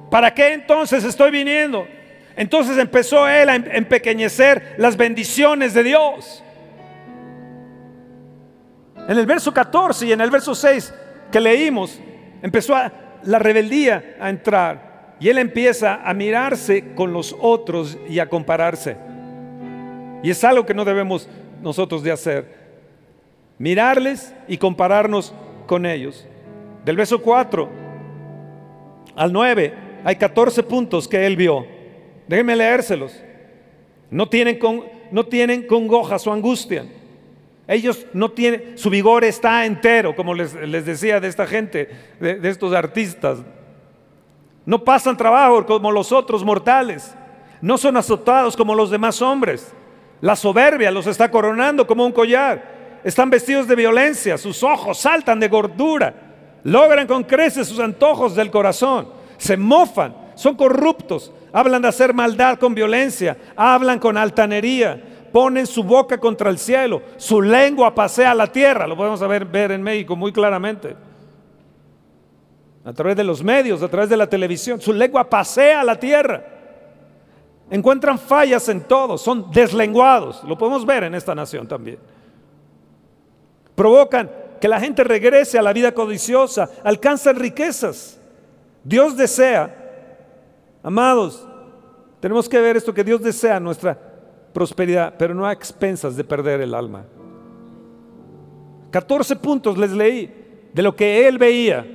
[0.09, 1.87] ¿Para qué entonces estoy viniendo?
[2.35, 6.43] Entonces empezó él a em, empequeñecer las bendiciones de Dios.
[9.07, 10.93] En el verso 14 y en el verso 6
[11.31, 11.99] que leímos,
[12.41, 12.75] empezó
[13.23, 18.97] la rebeldía a entrar y él empieza a mirarse con los otros y a compararse.
[20.23, 21.27] Y es algo que no debemos
[21.61, 22.61] nosotros de hacer.
[23.57, 25.33] Mirarles y compararnos
[25.67, 26.27] con ellos.
[26.83, 27.69] Del verso 4
[29.15, 29.73] al 9
[30.03, 31.65] hay 14 puntos que él vio.
[32.27, 33.13] Déjenme leérselos.
[34.09, 36.85] No tienen, con, no tienen congoja su angustia
[37.67, 40.53] ellos no tienen, su vigor está entero, como les,
[40.85, 43.39] decía de esta gente, de, de estos artistas.
[44.65, 47.15] No pasan trabajo como los otros mortales.
[47.61, 49.73] No son azotados como los demás hombres.
[50.19, 52.99] La soberbia los está coronando como un collar.
[53.03, 56.13] Están vestidos de violencia, sus ojos saltan de gordura.
[56.63, 59.09] Logran con creces sus antojos del corazón.
[59.37, 61.31] Se mofan, son corruptos.
[61.53, 63.37] Hablan de hacer maldad con violencia.
[63.55, 68.97] Hablan con altanería ponen su boca contra el cielo, su lengua pasea la tierra, lo
[68.97, 70.95] podemos ver, ver en México muy claramente.
[72.83, 76.43] A través de los medios, a través de la televisión, su lengua pasea la tierra.
[77.69, 81.99] Encuentran fallas en todo, son deslenguados, lo podemos ver en esta nación también.
[83.75, 88.19] Provocan que la gente regrese a la vida codiciosa, alcanzan riquezas.
[88.83, 89.75] Dios desea,
[90.83, 91.47] amados,
[92.19, 94.10] tenemos que ver esto que Dios desea nuestra
[94.53, 97.05] prosperidad, pero no a expensas de perder el alma.
[98.91, 100.29] 14 puntos les leí
[100.73, 101.85] de lo que él veía,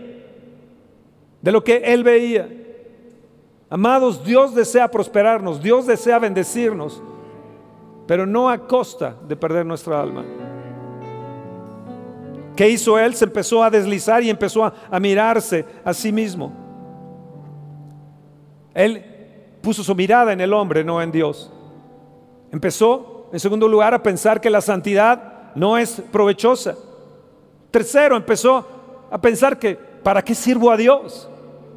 [1.41, 2.49] de lo que él veía.
[3.69, 7.03] Amados, Dios desea prosperarnos, Dios desea bendecirnos,
[8.07, 10.25] pero no a costa de perder nuestra alma.
[12.55, 13.15] ¿Qué hizo él?
[13.15, 16.53] Se empezó a deslizar y empezó a, a mirarse a sí mismo.
[18.73, 19.05] Él
[19.61, 21.53] puso su mirada en el hombre, no en Dios.
[22.57, 26.75] Empezó, en segundo lugar, a pensar que la santidad no es provechosa.
[27.71, 28.67] Tercero, empezó
[29.11, 31.29] a pensar que, ¿para qué sirvo a Dios?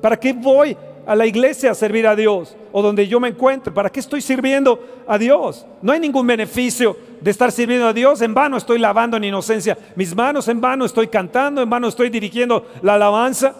[0.01, 2.55] ¿Para qué voy a la iglesia a servir a Dios?
[2.71, 5.65] O donde yo me encuentre, ¿para qué estoy sirviendo a Dios?
[5.81, 8.21] No hay ningún beneficio de estar sirviendo a Dios.
[8.21, 12.09] En vano estoy lavando en inocencia mis manos, en vano estoy cantando, en vano estoy
[12.09, 13.53] dirigiendo la alabanza,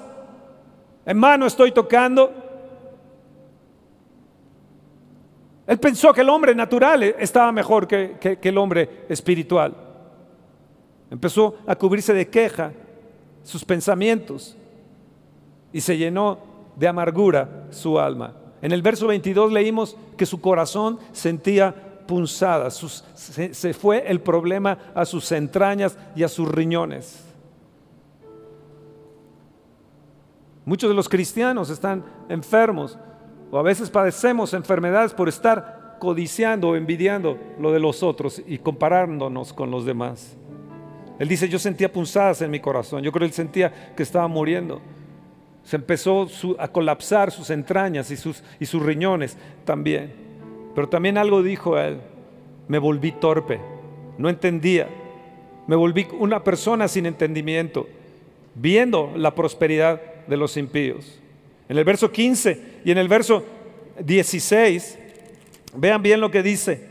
[1.05, 2.32] en vano estoy tocando
[5.69, 9.71] Él pensó que el hombre natural estaba mejor que, el hombre espiritual.
[11.12, 12.71] Empezó a cubrirse de queja
[13.43, 14.58] sus pensamientos
[15.71, 16.39] y se llenó
[16.75, 18.34] de amargura su alma.
[18.63, 25.05] En el verso 22 leímos que su corazón sentía punzadas, se fue el problema a
[25.05, 27.23] sus entrañas y a sus riñones.
[30.65, 32.97] Muchos de los cristianos están enfermos
[33.51, 38.57] o a veces padecemos enfermedades por estar codiciando o envidiando lo de los otros y
[38.57, 40.35] comparándonos con los demás.
[41.19, 44.27] Él dice, yo sentía punzadas en mi corazón, yo creo que él sentía que estaba
[44.27, 44.81] muriendo.
[45.63, 50.13] Se empezó a colapsar sus entrañas y sus, y sus riñones también.
[50.73, 51.99] Pero también algo dijo él,
[52.69, 53.59] me volví torpe,
[54.17, 54.88] no entendía,
[55.67, 57.88] me volví una persona sin entendimiento,
[58.55, 61.19] viendo la prosperidad de los impíos.
[61.69, 63.45] En el verso 15 y en el verso
[63.99, 64.97] 16,
[65.75, 66.89] vean bien lo que dice.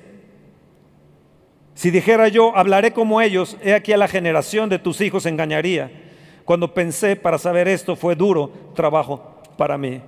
[1.75, 5.91] Si dijera yo, hablaré como ellos, he aquí a la generación de tus hijos engañaría.
[6.45, 10.01] Cuando pensé para saber esto fue duro trabajo para mí.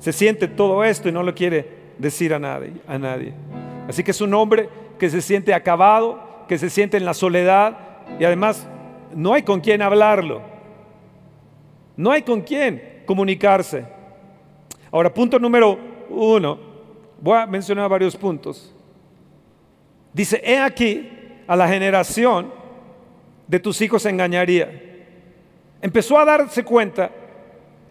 [0.00, 3.32] Se siente todo esto y no lo quiere decir a nadie, a nadie.
[3.88, 7.78] Así que es un hombre que se siente acabado, que se siente en la soledad
[8.18, 8.66] y además
[9.14, 10.42] no hay con quién hablarlo.
[11.96, 13.84] No hay con quién comunicarse.
[14.90, 16.58] Ahora, punto número uno,
[17.20, 18.74] voy a mencionar varios puntos.
[20.12, 21.08] Dice, he aquí
[21.46, 22.52] a la generación
[23.46, 24.70] de tus hijos engañaría.
[25.80, 27.10] Empezó a darse cuenta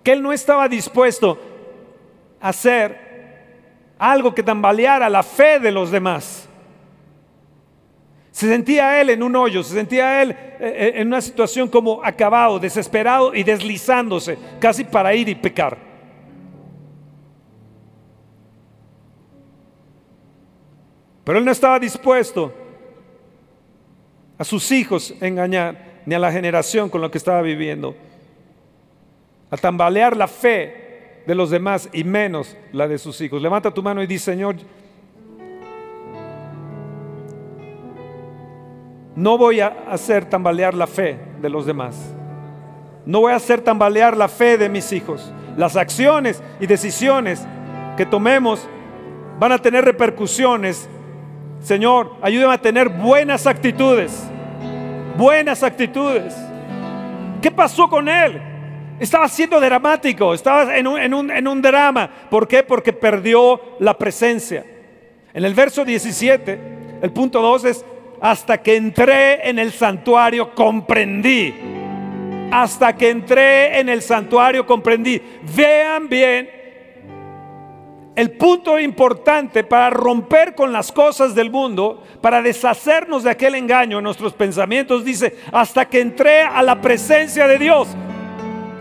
[0.03, 1.39] que él no estaba dispuesto
[2.39, 3.11] a hacer
[3.97, 6.47] algo que tambaleara la fe de los demás.
[8.31, 12.03] Se sentía él en un hoyo, se sentía él eh, eh, en una situación como
[12.03, 15.77] acabado, desesperado y deslizándose, casi para ir y pecar.
[21.23, 22.53] Pero él no estaba dispuesto
[24.37, 27.95] a sus hijos engañar, ni a la generación con lo que estaba viviendo,
[29.51, 33.41] a tambalear la fe de los demás y menos la de sus hijos.
[33.41, 34.55] Levanta tu mano y dice, Señor,
[39.15, 41.97] no voy a hacer tambalear la fe de los demás.
[43.05, 45.33] No voy a hacer tambalear la fe de mis hijos.
[45.57, 47.45] Las acciones y decisiones
[47.97, 48.67] que tomemos
[49.39, 50.87] van a tener repercusiones
[51.61, 54.23] Señor, ayúdame a tener buenas actitudes.
[55.15, 56.35] Buenas actitudes.
[57.41, 58.41] ¿Qué pasó con él?
[58.99, 62.09] Estaba siendo dramático, estaba en un, drama.
[62.29, 62.63] ¿Por qué?
[62.63, 64.65] Porque perdió la presencia.
[65.33, 67.85] En el verso 17, el punto 2 es,
[68.21, 71.53] hasta que entré en el santuario comprendí.
[72.51, 75.21] Hasta que entré en el santuario comprendí.
[75.55, 76.61] Vean bien
[78.15, 83.97] el punto importante para romper con las cosas del mundo, para deshacernos de aquel engaño
[83.97, 87.87] en nuestros pensamientos, dice, hasta que entré a la presencia de Dios.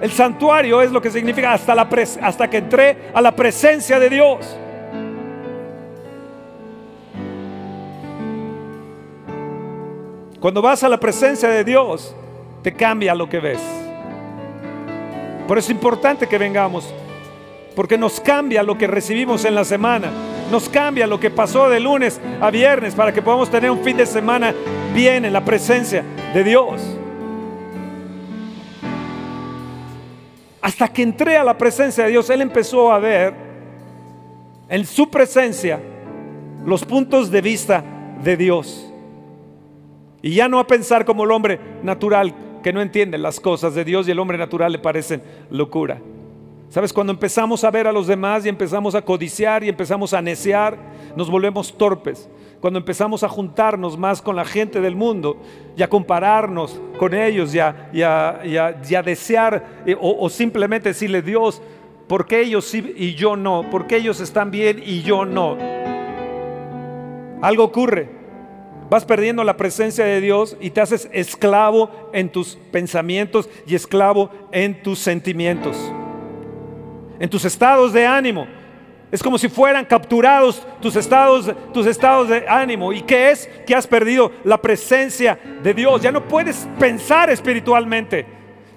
[0.03, 1.89] El santuario es lo que significa hasta, la
[2.23, 4.59] hasta que entré a la presencia de Dios.
[10.41, 12.15] Cuando vas a la presencia de Dios,
[12.63, 13.61] te cambia lo que ves.
[15.47, 16.95] Por eso es importante que vengamos
[17.75, 20.11] porque nos cambia lo que recibimos en la semana,
[20.51, 23.97] nos cambia lo que pasó de lunes a viernes para que podamos tener un fin
[23.97, 24.55] de semana
[24.95, 26.81] bien en la presencia de Dios.
[30.61, 33.35] Hasta que entré a la presencia de Dios, Él empezó a ver
[34.69, 35.81] en su presencia
[36.65, 37.83] los puntos de vista
[38.23, 38.90] de Dios.
[40.23, 43.85] Y ya no a pensar como el hombre natural que no entiende las cosas de
[43.85, 45.99] Dios y el hombre natural le parecen locura.
[46.69, 46.93] ¿Sabes?
[46.93, 50.79] Cuando empezamos a ver a los demás y empezamos a codiciar y empezamos a necear,
[51.17, 52.29] nos volvemos torpes.
[52.61, 55.37] Cuando empezamos a juntarnos más con la gente del mundo
[55.77, 61.61] y a compararnos con ellos y a, desear eh, o, simplemente decirle, Dios,
[62.07, 63.69] ¿por qué ellos y yo no?
[63.69, 65.57] ¿Por qué ellos están bien y yo no?
[67.41, 68.20] Algo ocurre.
[68.91, 74.31] Vas perdiendo la presencia de Dios y te haces esclavo en tus pensamientos y esclavo
[74.53, 75.77] en tus sentimientos
[77.21, 78.49] en tus estados de ánimo.
[79.13, 82.93] Es como si fueran capturados tus estados, tus estados de ánimo.
[82.93, 83.49] ¿Y qué es?
[83.67, 86.01] Que has perdido la presencia de Dios.
[86.01, 88.25] Ya no puedes pensar espiritualmente.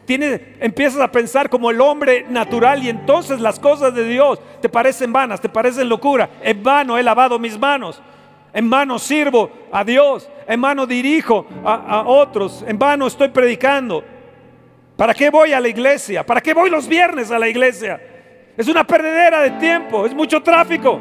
[0.05, 4.67] Tienes, empiezas a pensar como el hombre natural y entonces las cosas de Dios te
[4.67, 6.29] parecen vanas, te parecen locura.
[6.41, 8.01] En vano he lavado mis manos.
[8.53, 10.29] En vano sirvo a Dios.
[10.47, 12.63] En vano dirijo a, otros.
[12.67, 14.03] En vano estoy predicando.
[14.95, 16.23] ¿Para qué voy a la iglesia?
[16.23, 17.99] ¿Para qué voy los viernes a la iglesia?
[18.55, 20.99] Es una perdedera de tiempo, es mucho tráfico.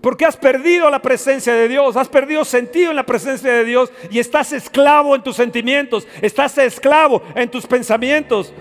[0.00, 3.90] Porque has perdido la presencia de Dios, has perdido sentido en la presencia de Dios
[4.08, 8.54] y estás esclavo en tus sentimientos, estás esclavo en tus pensamientos,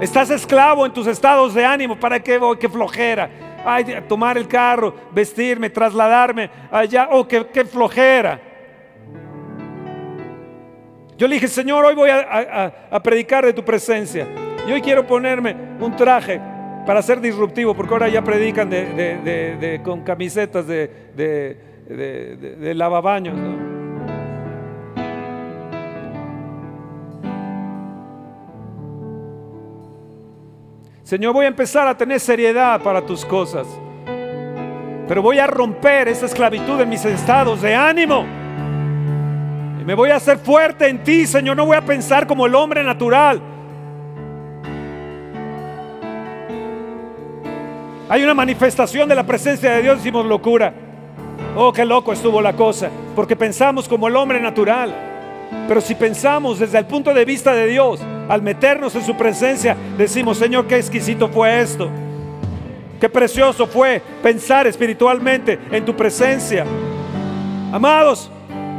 [0.00, 1.98] estás esclavo en tus estados de ánimo.
[1.98, 2.56] ¿Para qué voy?
[2.56, 3.30] Qué flojera.
[3.64, 7.08] Ay, tomar el carro, vestirme, trasladarme allá.
[7.10, 8.40] Oh, qué, qué flojera.
[11.16, 14.26] Yo le dije, Señor, hoy voy a, predicar de tu presencia.
[14.68, 16.40] Y hoy quiero ponerme un traje
[16.86, 23.73] para ser disruptivo, porque ahora ya predican de, con camisetas de, de lavabaños.
[31.04, 33.66] Señor, voy a empezar a tener seriedad para tus cosas.
[35.06, 38.24] Pero voy a romper esa esclavitud en mis estados de ánimo.
[39.78, 41.58] Y me voy a hacer fuerte en ti, Señor.
[41.58, 43.38] No voy a pensar como el hombre natural.
[48.08, 50.72] Hay una manifestación de la presencia de Dios, decimos locura.
[51.54, 55.13] Oh, qué loco estuvo la cosa, porque pensamos como el hombre natural.
[55.66, 59.76] Pero si pensamos desde el punto de vista de Dios, al meternos en su presencia,
[59.96, 61.90] decimos, Señor, qué exquisito fue esto.
[63.00, 66.64] Qué precioso fue pensar espiritualmente en tu presencia.
[67.72, 68.30] Amados,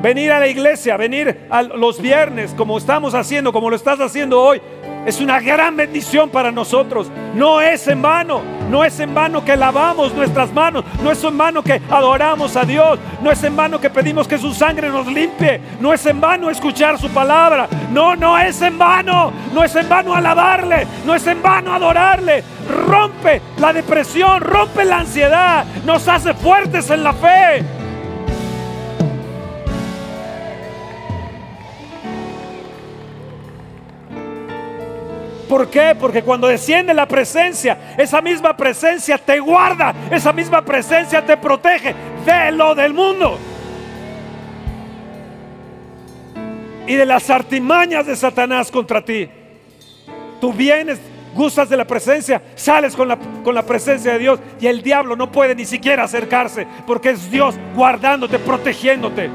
[0.01, 4.41] venir a la iglesia, venir a los viernes como estamos haciendo, como lo estás haciendo
[4.41, 4.61] hoy,
[5.05, 7.11] es una gran bendición para nosotros.
[7.35, 11.37] No es en vano, no es en vano que lavamos nuestras manos, no es en
[11.37, 15.07] vano que adoramos a Dios, no es en vano que pedimos que su sangre nos
[15.07, 19.75] limpie, no es en vano escuchar su palabra, no, no es en vano, no es
[19.75, 22.43] en vano alabarle, no es en vano adorarle.
[22.87, 27.63] Rompe la depresión, rompe la ansiedad, nos hace fuertes en la fe.
[35.55, 35.95] ¿Por qué?
[35.97, 41.95] Porque cuando desciende la presencia, esa misma presencia te guarda, esa misma presencia te protege
[42.25, 43.39] de lo del mundo.
[46.85, 49.29] Y de las artimañas de Satanás contra ti.
[50.41, 50.99] Tú vienes,
[51.33, 55.15] gustas de la presencia, sales con la, con la presencia de Dios y el diablo
[55.15, 59.29] no puede ni siquiera acercarse porque es Dios guardándote, protegiéndote.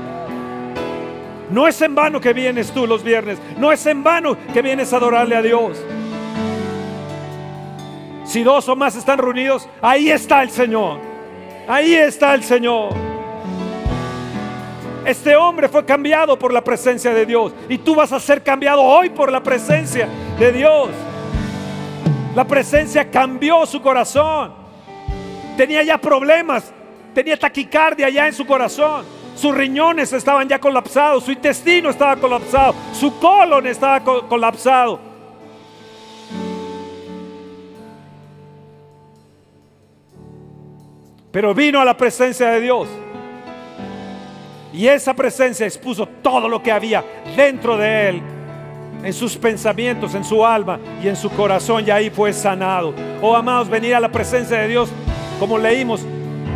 [1.51, 3.39] No es en vano que vienes tú los viernes.
[3.57, 5.83] No es en vano que vienes a adorarle a Dios.
[8.31, 11.01] Si dos o más están reunidos, ahí está el Señor.
[11.67, 12.95] Ahí está el Señor.
[15.05, 17.53] Este hombre fue cambiado por la presencia de Dios.
[17.69, 20.91] Y tú vas a ser cambiado hoy por la presencia de Dios.
[22.37, 24.53] La presencia cambió su corazón.
[25.57, 26.73] Tenía ya problemas.
[27.13, 29.07] Tenía taquicardia ya en su corazón.
[29.35, 31.25] Sus riñones estaban ya colapsados.
[31.25, 32.77] Su intestino estaba colapsado.
[32.93, 35.10] Su colon estaba colapsado.
[41.33, 42.89] Pero vino a la presencia de Dios.
[44.73, 47.05] Y esa presencia expuso todo lo que había
[47.37, 48.23] dentro de él,
[49.03, 51.85] en sus pensamientos, en su alma y en su corazón.
[51.87, 52.95] Y ahí fue sanado.
[53.21, 54.91] Oh, amados, venir a la presencia de Dios,
[55.39, 56.05] como leímos,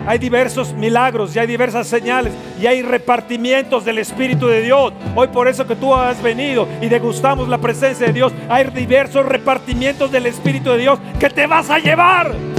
[0.06, 4.92] hay diversos milagros y hay diversas señales y hay repartimientos del Espíritu de Dios.
[5.14, 9.24] Hoy por eso que tú has venido y degustamos la presencia de Dios, hay diversos
[9.24, 12.53] repartimientos del Espíritu de Dios que te vas a llevar.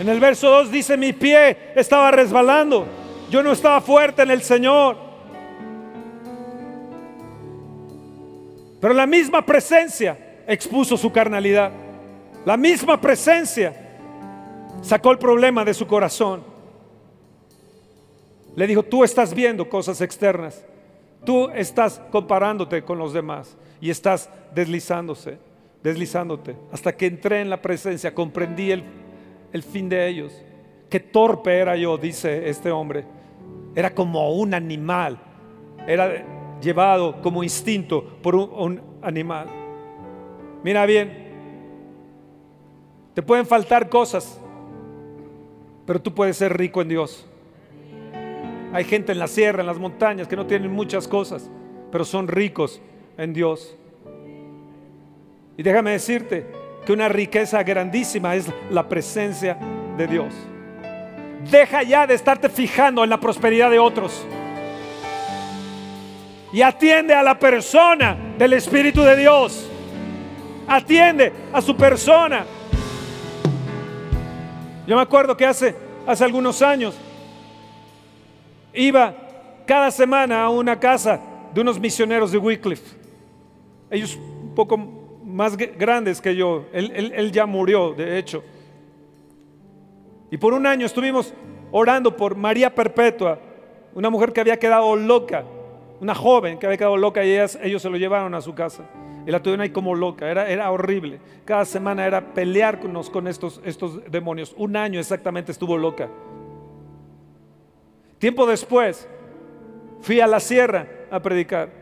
[0.00, 2.86] En el verso 2 dice, mi pie estaba resbalando.
[3.30, 4.96] Yo no estaba fuerte en el Señor.
[8.80, 11.70] Pero la misma presencia expuso su carnalidad.
[12.46, 13.76] La misma presencia
[14.80, 16.44] sacó el problema de su corazón.
[18.56, 20.64] Le dijo, tú estás viendo cosas externas.
[21.26, 25.36] Tú estás comparándote con los demás y estás deslizándose,
[25.82, 26.56] deslizándote.
[26.72, 28.99] Hasta que entré en la presencia, comprendí el
[29.52, 30.32] el fin de ellos.
[30.88, 33.04] Qué torpe era yo, dice este hombre.
[33.74, 35.18] Era como un animal.
[35.86, 36.24] Era
[36.60, 39.46] llevado como instinto por un, animal.
[40.62, 41.30] Mira bien,
[43.14, 44.38] te pueden faltar cosas,
[45.86, 47.26] pero tú puedes ser rico en Dios.
[48.72, 51.50] Hay gente en la sierra, en las montañas, que no tienen muchas cosas,
[51.90, 52.80] pero son ricos
[53.16, 53.76] en Dios.
[55.56, 56.46] Y déjame decirte,
[56.84, 59.56] que una riqueza grandísima es la presencia
[59.96, 60.34] de Dios.
[61.50, 64.26] Deja ya de estarte fijando en la prosperidad de otros.
[66.52, 69.68] Y atiende a la persona del Espíritu de Dios.
[70.66, 72.44] Atiende a su persona.
[74.86, 75.76] Yo me acuerdo que hace,
[76.06, 76.96] hace algunos años
[78.72, 79.14] iba
[79.66, 81.20] cada semana a una casa
[81.54, 82.96] de unos misioneros de Wycliffe.
[83.90, 84.99] Ellos un poco
[85.32, 86.66] más grandes que yo.
[86.72, 88.42] Él, ya murió, de hecho.
[90.30, 91.34] Y por un año estuvimos
[91.72, 93.38] orando por María Perpetua,
[93.94, 95.44] una mujer que había quedado loca,
[96.00, 98.84] una joven que había quedado loca y ellos se lo llevaron a su casa.
[99.26, 101.20] Y la tuvieron ahí como loca, era, era horrible.
[101.44, 104.54] Cada semana era pelearnos con estos, estos demonios.
[104.56, 106.08] Un año exactamente estuvo loca.
[108.18, 109.08] Tiempo después,
[110.00, 111.79] fui a la sierra a predicar.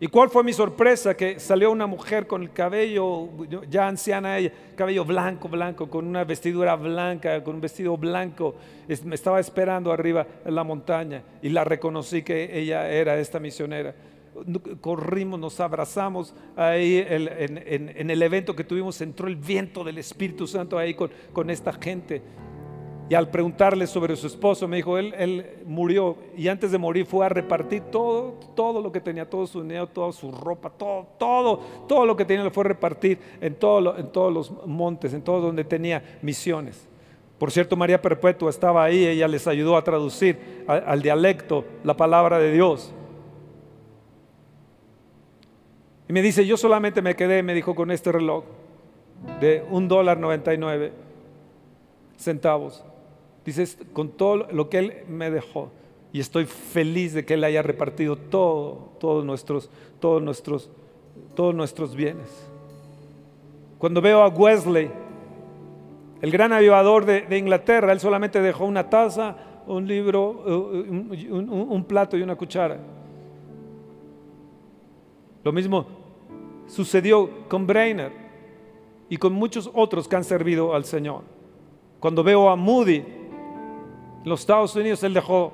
[0.00, 1.16] ¿Y cuál fue mi sorpresa?
[1.16, 3.28] Que salió una mujer con el cabello,
[3.70, 8.56] ya anciana ella, cabello blanco, blanco, con una vestidura blanca, con un vestido blanco.
[9.04, 13.94] Me estaba esperando arriba en la montaña y la reconocí que ella era esta misionera.
[14.80, 20.76] Corrimos, nos abrazamos ahí en, el evento que tuvimos, entró el viento del Espíritu Santo
[20.76, 22.20] ahí con, con esta gente.
[23.08, 27.04] Y al preguntarle sobre su esposo, me dijo, él, él, murió y antes de morir
[27.04, 31.06] fue a repartir todo, todo lo que tenía, todo su dinero, toda su ropa, todo,
[31.18, 35.12] todo, todo lo que tenía lo fue a repartir en, todo en todos los montes,
[35.12, 36.88] en todo donde tenía misiones.
[37.38, 42.38] Por cierto, María Perpetua estaba ahí, ella les ayudó a traducir al, dialecto la palabra
[42.38, 42.94] de Dios.
[46.08, 48.44] Y me dice, yo solamente me quedé, me dijo, con este reloj
[49.40, 50.92] de un dólar 99
[52.16, 52.82] centavos.
[53.44, 55.70] Dices, con todo lo que Él me dejó.
[56.12, 59.70] Y estoy feliz de que Él haya repartido todo, todos nuestros,
[60.00, 60.70] todos nuestros,
[61.34, 62.48] todos nuestros bienes.
[63.78, 64.90] Cuando veo a Wesley,
[66.22, 69.36] el gran avivador de, Inglaterra, él solamente dejó una taza,
[69.66, 72.78] un libro, eh, un plato y una cuchara.
[75.42, 75.86] Lo mismo
[76.66, 78.10] sucedió con Brainer
[79.10, 81.22] y con muchos otros que han servido al Señor.
[82.00, 83.04] Cuando veo a Moody,
[84.24, 85.52] en los Estados Unidos él dejó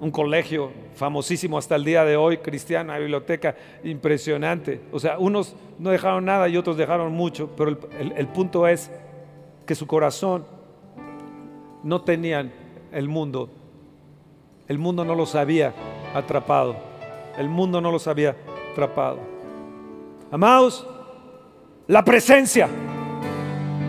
[0.00, 4.80] un colegio famosísimo hasta el día de hoy, cristiano, biblioteca impresionante.
[4.90, 8.90] O sea, unos no dejaron nada y otros dejaron mucho, pero el, punto es
[9.64, 10.44] que su corazón
[11.84, 12.52] no tenían
[12.90, 13.48] el mundo.
[14.66, 15.72] El mundo no los había
[16.14, 16.74] atrapado.
[17.38, 18.34] El mundo no los había
[18.72, 19.20] atrapado.
[20.32, 20.84] Amados,
[21.86, 22.68] la presencia.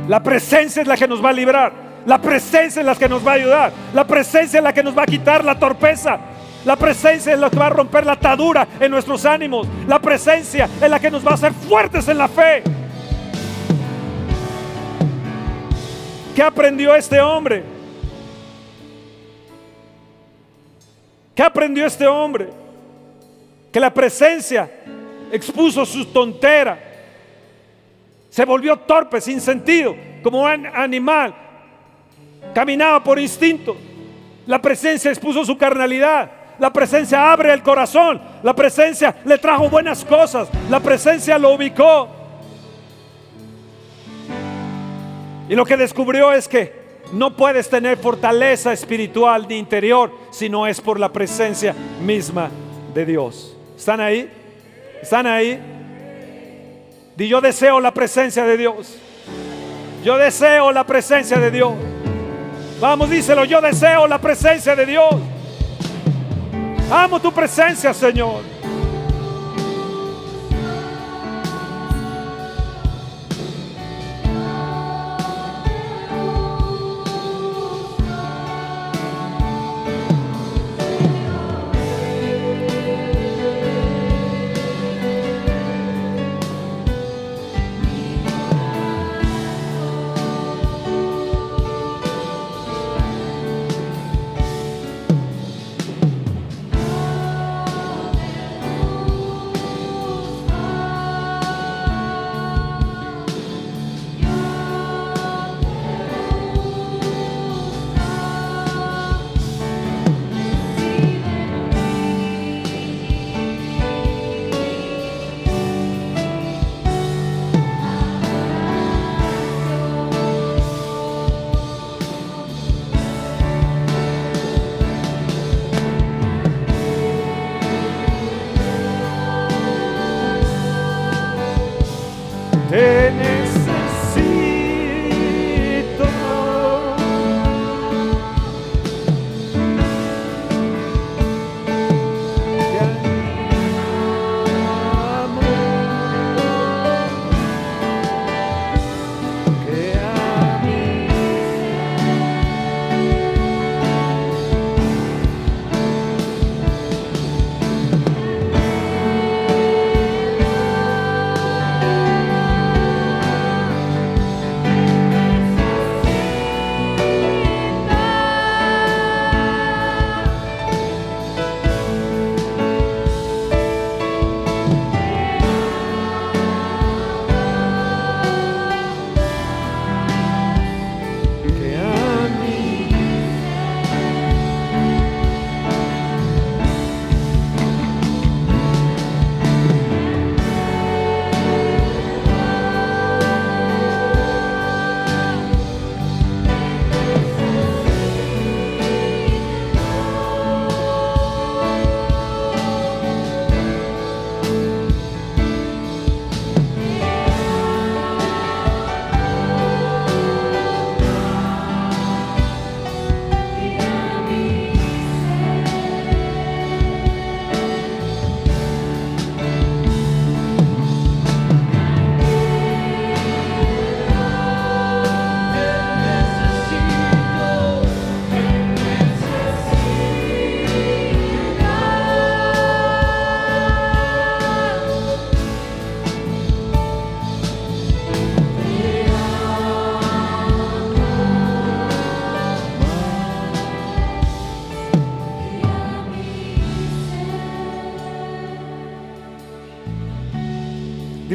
[0.07, 1.86] La presencia es la que nos va a librar.
[2.07, 3.73] La presencia es la que nos va a ayudar.
[3.93, 6.17] La presencia es la que nos va a quitar la torpeza.
[6.63, 9.67] La presencia es la que va a romper la atadura en nuestros ánimos.
[9.85, 12.63] La presencia es la que nos va a hacer fuertes en la fe.
[16.33, 17.61] ¿Qué aprendió este hombre?
[21.35, 22.51] ¿Qué aprendió este hombre?
[23.69, 24.71] Que la presencia
[25.29, 26.79] expuso su tontera.
[28.29, 29.93] Se volvió torpe, sin sentido,
[30.23, 31.46] como un animal
[32.53, 33.75] Caminaba por instinto.
[34.45, 36.31] La presencia expuso su carnalidad.
[36.59, 38.19] La presencia abre el corazón.
[38.43, 40.49] La presencia le trajo buenas cosas.
[40.69, 42.09] La presencia lo ubicó.
[45.49, 50.67] Y lo que descubrió es que no puedes tener fortaleza espiritual ni interior si no
[50.67, 52.49] es por la presencia misma
[52.93, 53.55] de Dios.
[53.77, 54.29] ¿Están ahí?
[55.01, 55.59] ¿Están ahí?
[57.17, 58.97] Y yo deseo la presencia de Dios.
[60.03, 61.73] Yo deseo la presencia de Dios.
[62.79, 65.15] Vamos, díselo, yo deseo la presencia de Dios.
[66.91, 68.56] Amo tu presencia, Señor.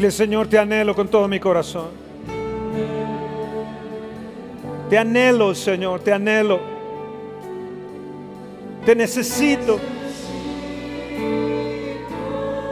[0.02, 1.90] Dile, Señor, te anhelo con todo mi corazón.
[4.90, 6.58] Te anhelo, Señor, te anhelo.
[8.84, 9.78] Te necesito.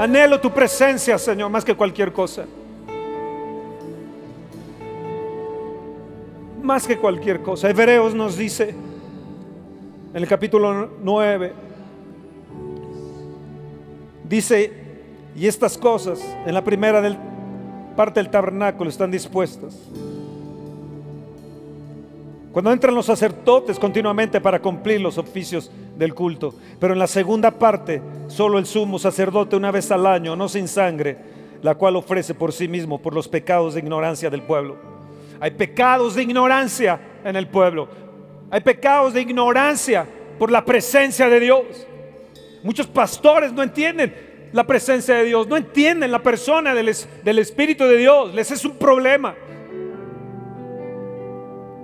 [0.00, 2.46] Anhelo tu presencia, Señor, más que cualquier cosa.
[6.60, 7.70] Más que cualquier cosa.
[7.70, 8.70] Hebreos nos dice
[10.12, 11.52] en el capítulo 9,
[14.28, 14.79] dice,
[15.36, 17.02] y estas cosas en la primera
[17.96, 19.76] parte del tabernáculo están dispuestas.
[22.52, 26.54] Cuando entran los sacerdotes continuamente para cumplir los oficios del culto.
[26.80, 30.66] Pero en la segunda parte, solo el sumo sacerdote una vez al año, no sin
[30.66, 31.16] sangre,
[31.62, 34.76] la cual ofrece por sí mismo por los pecados de ignorancia del pueblo.
[35.38, 37.88] Hay pecados de ignorancia en el pueblo.
[38.50, 40.06] Hay pecados de ignorancia
[40.38, 41.86] por la presencia de Dios.
[42.64, 46.94] Muchos pastores no entienden la presencia de Dios, no entienden la persona del,
[47.24, 48.34] del Espíritu de Dios.
[48.34, 49.34] Les es un problema.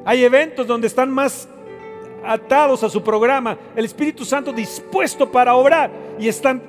[0.05, 1.49] Hay eventos donde están más
[2.25, 6.63] atados a su programa, el Espíritu Santo dispuesto para obrar y están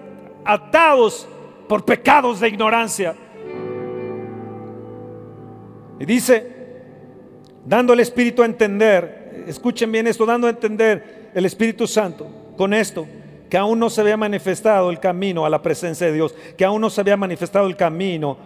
[0.46, 1.28] atados
[1.68, 3.16] por pecados de ignorancia.
[6.00, 6.56] Y dice,
[7.66, 12.74] dando el Espíritu a entender, escuchen bien esto, dando a entender el Espíritu Santo con
[12.74, 13.08] esto,
[13.50, 16.82] que aún no se había manifestado el camino a la presencia de Dios, que aún
[16.82, 18.38] no se había manifestado el camino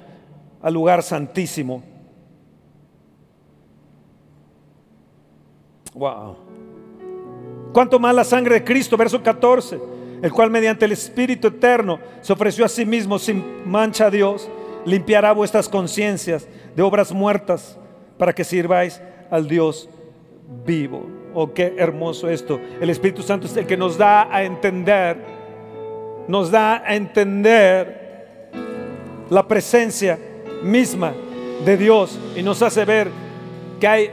[0.61, 1.83] al lugar santísimo.
[5.93, 6.35] Wow.
[7.73, 9.79] Cuanto más la sangre de Cristo, verso 14,
[10.21, 14.49] el cual mediante el Espíritu eterno se ofreció a sí mismo sin mancha a Dios,
[14.85, 17.77] limpiará vuestras conciencias de obras muertas
[18.17, 19.89] para que sirváis al Dios
[20.65, 21.20] vivo.
[21.33, 22.59] Oh, qué hermoso esto.
[22.79, 25.17] El Espíritu Santo es el que nos da a entender,
[26.27, 28.29] nos da a entender
[29.29, 30.19] la presencia
[30.63, 31.13] misma
[31.65, 33.09] de Dios y nos hace ver
[33.79, 34.11] que hay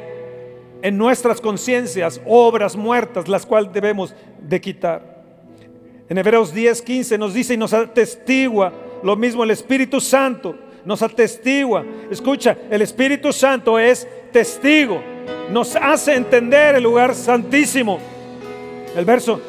[0.81, 5.19] en nuestras conciencias obras muertas, las cuales debemos de quitar.
[6.09, 10.55] En Hebreos 10, 15 nos dice y nos atestigua lo mismo el Espíritu Santo,
[10.85, 11.85] nos atestigua.
[12.11, 15.03] Escucha, el Espíritu Santo es testigo,
[15.51, 17.99] nos hace entender el lugar santísimo.
[18.97, 19.41] El verso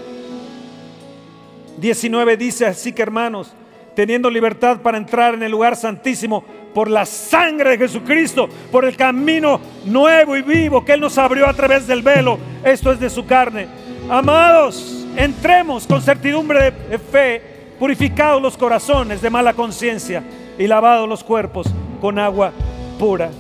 [1.78, 3.54] 19 dice así que hermanos,
[3.96, 8.96] teniendo libertad para entrar en el lugar santísimo por la sangre de Jesucristo, por el
[8.96, 12.38] camino nuevo y vivo que Él nos abrió a través del velo.
[12.64, 13.68] Esto es de su carne.
[14.10, 17.42] Amados, entremos con certidumbre de fe,
[17.78, 20.24] purificados los corazones de mala conciencia
[20.58, 21.68] y lavados los cuerpos
[22.00, 22.52] con agua
[22.98, 23.32] pura.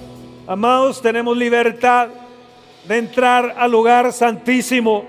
[0.47, 2.09] Amados, tenemos libertad
[2.85, 5.05] de entrar al lugar santísimo.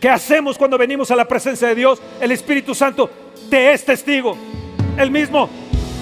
[0.00, 2.00] ¿Qué hacemos cuando venimos a la presencia de Dios?
[2.20, 3.10] El Espíritu Santo
[3.50, 4.36] te es testigo.
[4.96, 5.48] El mismo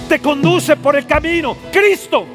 [0.07, 1.57] te conduce por el camino.
[1.71, 2.25] Cristo.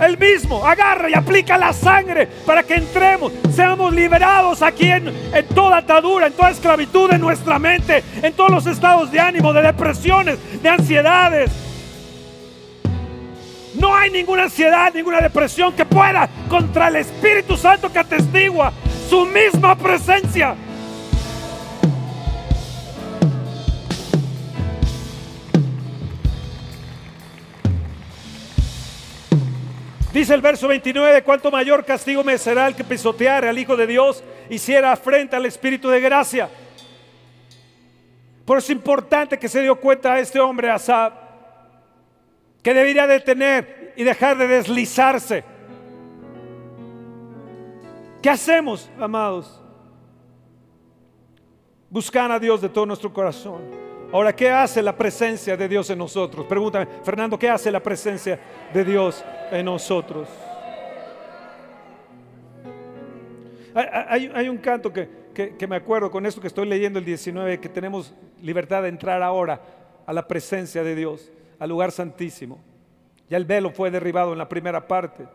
[0.00, 5.46] El mismo agarra y aplica la sangre para que entremos, seamos liberados aquí en, en,
[5.54, 9.62] toda atadura, en toda esclavitud en nuestra mente, en todos los estados de ánimo, de
[9.62, 11.63] depresiones, de ansiedades.
[13.74, 18.72] No hay ninguna ansiedad, ninguna depresión que pueda contra el Espíritu Santo que atestigua
[19.08, 20.54] su misma presencia.
[30.12, 33.88] Dice el verso 29, cuánto mayor castigo me será el que pisoteare al Hijo de
[33.88, 36.48] Dios, hiciera frente al Espíritu de gracia.
[38.44, 41.23] Por eso es importante que se dio cuenta este hombre Asab,
[42.64, 45.44] que debería detener y dejar de deslizarse.
[48.22, 49.62] ¿Qué hacemos, amados?
[51.90, 53.60] Buscar a Dios de todo nuestro corazón.
[54.10, 56.46] Ahora, ¿qué hace la presencia de Dios en nosotros?
[56.46, 58.40] Pregúntame, Fernando, ¿qué hace la presencia
[58.72, 60.26] de Dios en nosotros?
[63.74, 67.68] Hay, un canto que, que, me acuerdo con esto que estoy leyendo el 19, que
[67.68, 69.60] tenemos libertad de entrar ahora
[70.06, 72.58] a la presencia de Dios, al lugar santísimo.
[73.28, 75.26] Ya el velo fue derribado en la primera parte.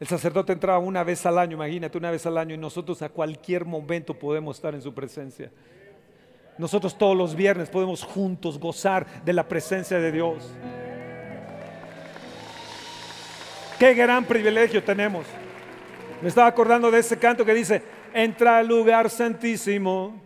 [0.00, 3.08] El sacerdote entraba una vez al año, imagínate, una vez al año, y nosotros a
[3.08, 5.50] cualquier momento podemos estar en su presencia.
[6.56, 10.50] Nosotros todos los viernes podemos juntos gozar de la presencia de Dios.
[13.78, 15.24] Qué gran privilegio tenemos.
[16.20, 17.82] Me estaba acordando de ese canto que dice,
[18.12, 20.20] entra al lugar santísimo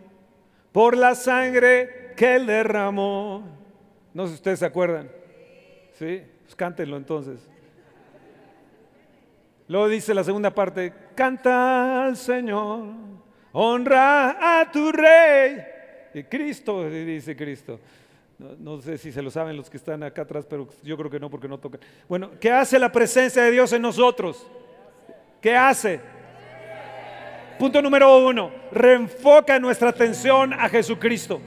[0.71, 3.62] por la sangre que él derramó.
[4.13, 5.09] No sé si ustedes se acuerdan.
[5.97, 6.21] ¿Sí?
[6.43, 7.39] Pues cántenlo entonces.
[9.67, 12.85] Luego dice la segunda parte, canta al Señor,
[13.53, 15.57] honra a tu rey
[16.13, 17.79] Y Cristo, dice Cristo.
[18.37, 21.09] No, no sé si se lo saben los que están acá atrás, pero yo creo
[21.09, 21.79] que no porque no tocan.
[22.09, 24.45] Bueno, ¿qué hace la presencia de Dios en nosotros?
[25.39, 26.01] ¿Qué hace?
[27.57, 31.39] Punto número uno, reenfoca nuestra atención a Jesucristo.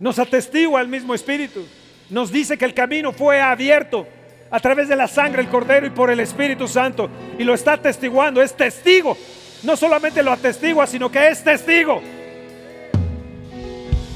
[0.00, 1.66] Nos atestigua el mismo Espíritu.
[2.10, 4.06] Nos dice que el camino fue abierto
[4.50, 7.08] a través de la sangre del Cordero y por el Espíritu Santo.
[7.38, 9.16] Y lo está atestiguando, es testigo.
[9.62, 12.02] No solamente lo atestigua, sino que es testigo.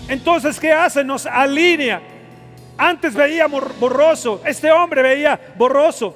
[0.09, 1.05] Entonces, ¿qué hace?
[1.05, 2.01] Nos alinea.
[2.77, 6.15] Antes veía borroso, este hombre veía borroso,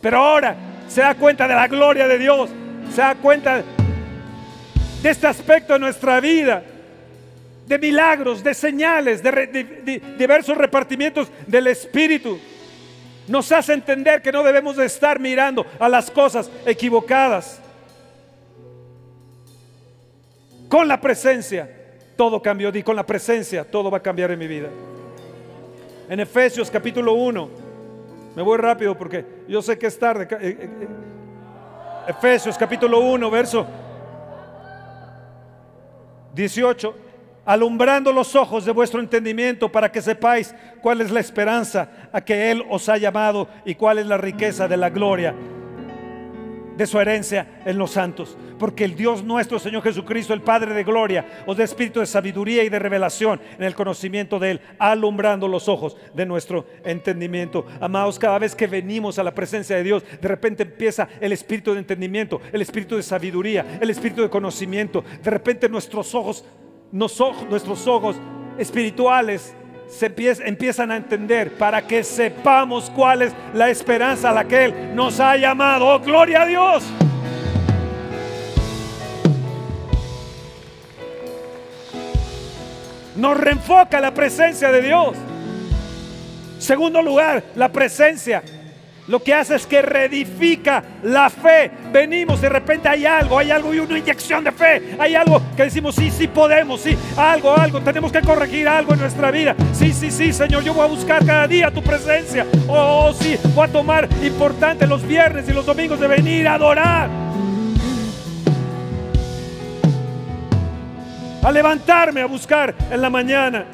[0.00, 0.56] pero ahora
[0.88, 2.48] se da cuenta de la gloria de Dios,
[2.94, 3.62] se da cuenta
[5.02, 6.62] de este aspecto de nuestra vida,
[7.68, 12.38] de milagros, de señales, de, diversos repartimientos del Espíritu.
[13.28, 17.60] Nos hace entender que no debemos de estar mirando a las cosas equivocadas.
[20.70, 21.70] Con la presencia,
[22.16, 22.74] todo cambió.
[22.74, 24.68] Y con la presencia, todo va a cambiar en mi vida.
[26.08, 27.50] En Efesios capítulo 1,
[28.34, 30.26] me voy rápido porque yo sé que es tarde.
[30.30, 30.88] Eh, eh, eh,
[32.08, 33.66] Efesios capítulo 1, verso
[36.34, 37.07] 18
[37.48, 42.50] alumbrando los ojos de vuestro entendimiento para que sepáis cuál es la esperanza a que
[42.50, 45.34] Él os ha llamado y cuál es la riqueza de la gloria
[46.76, 48.36] de su herencia en los santos.
[48.58, 52.62] Porque el Dios nuestro, Señor Jesucristo, el Padre de gloria, os da espíritu de sabiduría
[52.64, 57.64] y de revelación en el conocimiento de Él, alumbrando los ojos de nuestro entendimiento.
[57.80, 61.72] Amados, cada vez que venimos a la presencia de Dios, de repente empieza el espíritu
[61.72, 65.02] de entendimiento, el espíritu de sabiduría, el espíritu de conocimiento.
[65.22, 66.44] De repente nuestros ojos
[66.92, 68.16] nuestros ojos
[68.58, 69.54] espirituales
[69.88, 70.06] se
[70.44, 75.18] empiezan a entender para que sepamos cuál es la esperanza a la que Él nos
[75.20, 75.86] ha llamado.
[75.86, 76.84] ¡Oh, gloria a Dios!
[83.16, 85.16] Nos reenfoca la presencia de Dios.
[86.58, 88.42] Segundo lugar, la presencia
[89.08, 91.70] lo que hace es que reedifica la fe.
[91.90, 94.96] Venimos, de repente hay algo, hay algo y una inyección de fe.
[94.98, 97.80] Hay algo que decimos, sí, sí podemos, sí, algo, algo.
[97.80, 99.56] Tenemos que corregir algo en nuestra vida.
[99.72, 102.46] Sí, sí, sí, Señor, yo voy a buscar cada día tu presencia.
[102.68, 107.08] Oh, sí, voy a tomar importante los viernes y los domingos de venir a adorar.
[111.42, 113.64] A levantarme a buscar en la mañana.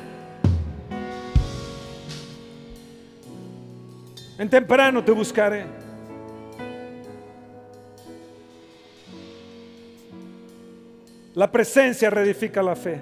[4.38, 5.64] En temprano te buscaré.
[11.34, 13.00] La presencia reedifica la fe.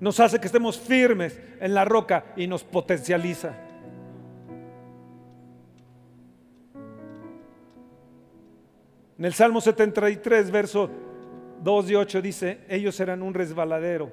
[0.00, 3.54] Nos hace que estemos firmes en la roca y nos potencializa.
[9.18, 10.90] En el Salmo 73, verso
[11.62, 14.10] 2 y 8 dice, ellos serán un resbaladero.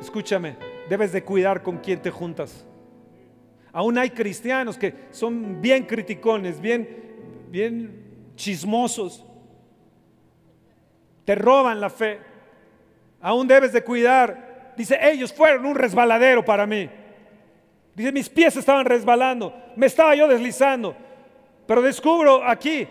[0.00, 0.56] Escúchame,
[0.88, 2.64] debes de cuidar con quién te juntas.
[3.72, 6.88] Aún hay cristianos que son bien criticones, bien,
[7.48, 8.04] bien
[8.36, 9.24] chismosos.
[11.24, 12.18] Te roban la fe.
[13.20, 14.74] Aún debes de cuidar.
[14.76, 16.88] Dice, ellos fueron un resbaladero para mí.
[17.94, 20.96] Dice, mis pies estaban resbalando, me estaba yo deslizando.
[21.66, 22.86] Pero descubro aquí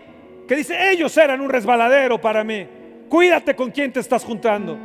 [0.48, 2.66] que dice, ellos eran un resbaladero para mí.
[3.08, 4.78] Cuídate con quién te estás juntando.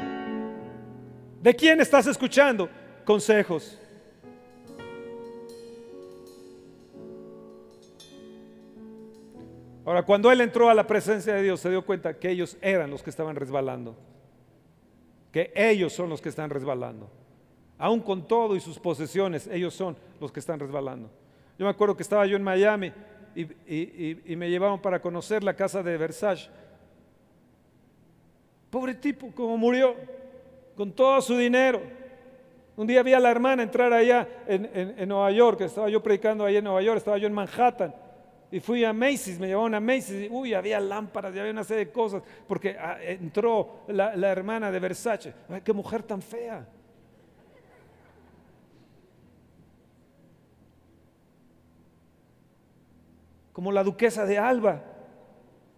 [1.42, 2.70] ¿De quién estás escuchando?
[3.06, 3.80] Consejos.
[9.88, 12.92] Ahora, cuando él entró a la presencia de Dios, se dio cuenta que ellos eran
[12.92, 13.96] los que estaban resbalando.
[15.32, 17.10] Que ellos son los que están resbalando.
[17.78, 21.10] Aún con todo y sus posesiones, ellos son los que están resbalando.
[21.58, 22.92] Yo me acuerdo que estaba yo en Miami
[23.34, 26.50] y, me llevaron para conocer la casa de Versace.
[28.70, 29.96] Pobre tipo, como murió,
[30.76, 31.82] con todo su dinero.
[32.76, 36.44] Un día vi a la hermana entrar allá en, en Nueva York, estaba yo predicando
[36.44, 37.96] allá en Nueva York, estaba yo en Manhattan
[38.50, 41.86] y fui a Macy's, me llevaron a Macy's, uy, había lámparas y había una serie
[41.86, 45.34] de cosas, porque ah, entró la, hermana de Versace.
[45.50, 46.66] Ay, qué mujer tan fea.
[53.52, 54.82] Como la duquesa de Alba,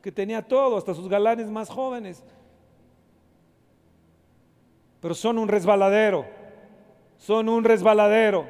[0.03, 2.23] que tenía todo, hasta sus galanes más jóvenes.
[4.99, 6.25] Pero son un resbaladero,
[7.17, 8.45] son un resbaladero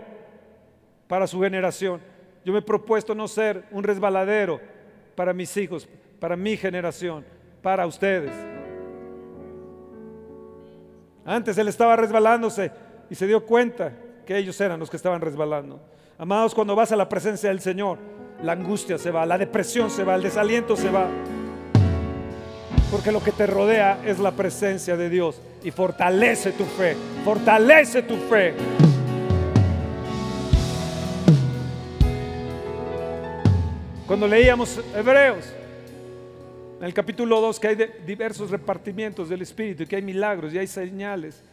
[1.07, 2.01] para su generación.
[2.45, 4.59] Yo me he propuesto no ser un resbaladero
[5.15, 5.87] para mis hijos,
[6.19, 7.25] para mi generación,
[7.61, 8.31] para ustedes.
[11.25, 12.71] Antes él estaba resbalándose
[13.09, 13.93] y se dio cuenta
[14.25, 15.79] que ellos eran los que estaban resbalando.
[16.17, 17.97] Amados, cuando vas a la presencia del Señor,
[18.43, 21.07] la angustia se va, la depresión se va, el desaliento se va.
[22.91, 28.01] Porque lo que te rodea es la presencia de Dios y fortalece tu fe, fortalece
[28.01, 28.55] tu fe.
[34.09, 35.53] Cuando leíamos Hebreos,
[36.79, 40.57] en el capítulo 2, que hay diversos repartimientos del Espíritu, y que hay milagros y
[40.57, 41.43] hay señales.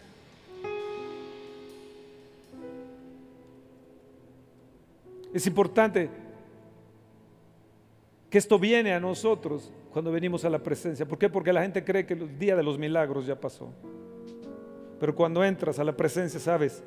[5.35, 6.09] Es importante
[8.31, 11.05] que esto viene a nosotros cuando venimos a la presencia.
[11.05, 11.29] ¿Por qué?
[11.29, 13.71] Porque la gente cree que el día de los milagros ya pasó.
[14.99, 16.83] Pero cuando entras a la presencia sabes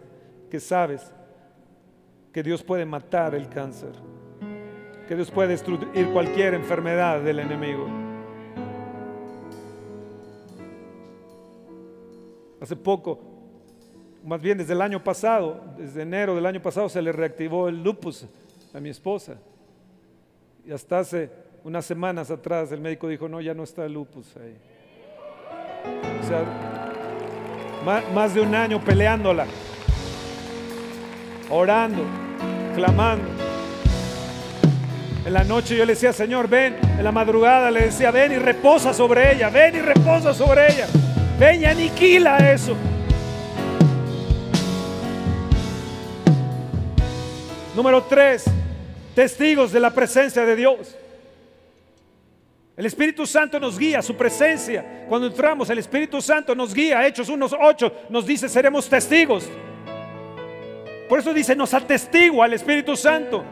[0.49, 1.11] que sabes
[2.34, 3.91] que Dios puede matar el cáncer,
[5.10, 7.88] que Dios puede destruir cualquier enfermedad del enemigo.
[12.62, 13.20] Hace poco,
[14.24, 17.82] más bien desde el año pasado, desde enero del año pasado se le reactivó el
[17.82, 18.28] lupus
[18.72, 19.38] a mi esposa.
[20.64, 21.32] Y hasta hace
[21.64, 24.55] unas semanas atrás el médico dijo, no, ya no está el lupus ahí.
[26.22, 26.45] O sea,
[28.14, 29.47] más, de un año peleándola,
[31.49, 32.03] orando,
[32.76, 33.38] clamando.
[35.26, 36.78] En la noche yo le decía, Señor, ven.
[36.97, 40.88] En la madrugada le decía, ven y reposa sobre ella, ven y reposa sobre ella.
[41.38, 42.76] Ven y aniquila eso.
[47.76, 48.45] Número tres,
[49.13, 50.95] testigos de la presencia de Dios.
[52.76, 55.05] El Espíritu Santo nos guía, su presencia.
[55.07, 57.05] Cuando entramos, el Espíritu Santo nos guía.
[57.05, 59.49] Hechos unos ocho nos dice, seremos testigos.
[61.09, 63.43] Por eso dice, nos atestigua al Espíritu Santo.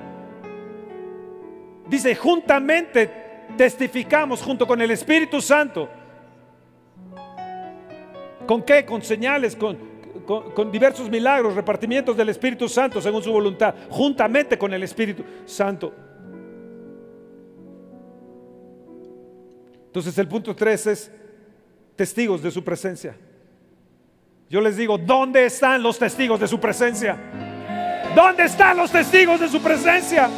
[1.90, 3.10] Dice, juntamente
[3.56, 5.90] testificamos junto con el Espíritu Santo.
[8.46, 8.86] ¿Con qué?
[8.86, 9.78] Con señales, con,
[10.26, 15.94] con, diversos milagros, repartimientos del Espíritu Santo según su voluntad, juntamente con el Espíritu Santo.
[19.88, 21.12] Entonces el punto 3 es
[21.96, 23.16] testigos de su presencia.
[24.50, 27.18] Yo les digo, ¿dónde están los testigos de su presencia?
[28.16, 30.30] ¿Dónde están los testigos de su presencia?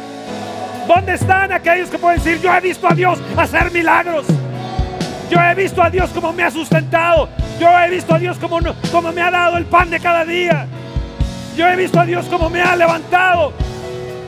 [0.92, 4.26] ¿Dónde están aquellos que pueden decir, yo he visto a Dios hacer milagros?
[5.30, 7.28] Yo he visto a Dios como me ha sustentado.
[7.60, 8.60] Yo he visto a Dios como,
[9.12, 10.66] me ha dado el pan de cada día.
[11.56, 13.52] Yo he visto a Dios como me ha levantado.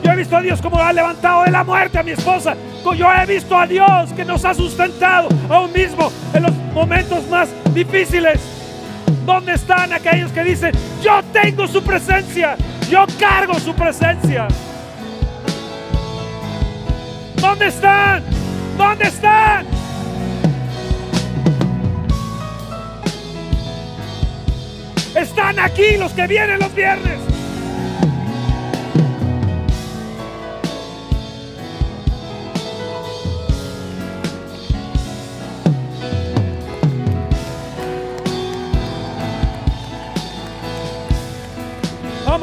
[0.05, 2.55] Yo he visto a Dios como ha levantado de la muerte a mi esposa.
[2.95, 7.49] Yo he visto a Dios que nos ha sustentado aún mismo en los momentos más
[7.73, 8.39] difíciles.
[9.25, 12.55] ¿Dónde están aquellos que dicen, yo tengo su presencia,
[12.89, 14.47] yo cargo su presencia?
[17.43, 18.23] ¿Dónde están?
[18.77, 19.65] ¿Dónde están?
[25.13, 27.32] Están aquí los que vienen los viernes.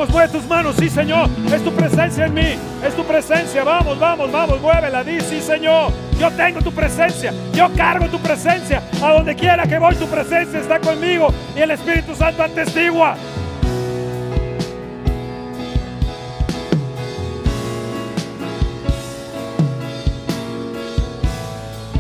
[0.09, 4.33] Mueve tus manos, sí Señor, es tu presencia en mí, es tu presencia, vamos, vamos,
[4.33, 9.37] vamos, muévela, di, sí Señor, yo tengo tu presencia, yo cargo tu presencia, a donde
[9.37, 13.15] quiera que voy tu presencia está conmigo y el Espíritu Santo atestigua.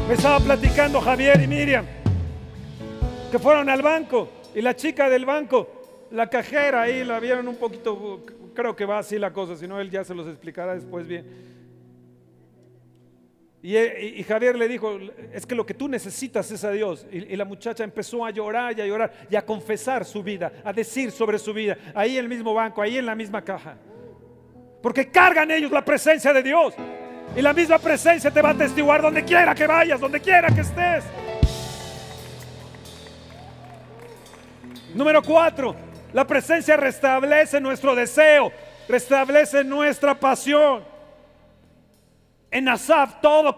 [0.08, 1.84] Me estaba platicando Javier y Miriam
[3.30, 5.79] que fueron al banco y la chica del banco
[6.10, 9.80] la cajera ahí la vieron un poquito, creo que va así la cosa, si no
[9.80, 11.50] él ya se los explicará después bien.
[13.62, 14.98] Y, Javier le dijo,
[15.34, 17.06] es que lo que tú necesitas es a Dios.
[17.12, 20.72] Y, la muchacha empezó a llorar y a llorar y a confesar su vida, a
[20.72, 23.76] decir sobre su vida, ahí en el mismo banco, ahí en la misma caja.
[24.82, 26.74] Porque cargan ellos la presencia de Dios.
[27.36, 30.62] Y la misma presencia te va a testiguar donde quiera que vayas, donde quiera que
[30.62, 31.04] estés.
[34.94, 35.76] Número cuatro,
[36.12, 38.52] la presencia restablece nuestro deseo,
[38.88, 40.84] restablece nuestra pasión.
[42.52, 43.56] En Asaf todo,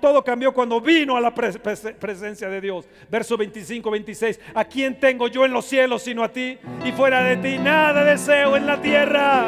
[0.00, 2.88] todo cambió cuando vino a la presencia de Dios.
[3.10, 4.40] Verso 25, 26.
[4.54, 6.58] ¿A quién tengo yo en los cielos sino a ti?
[6.84, 9.44] Y fuera de ti nada deseo en la tierra.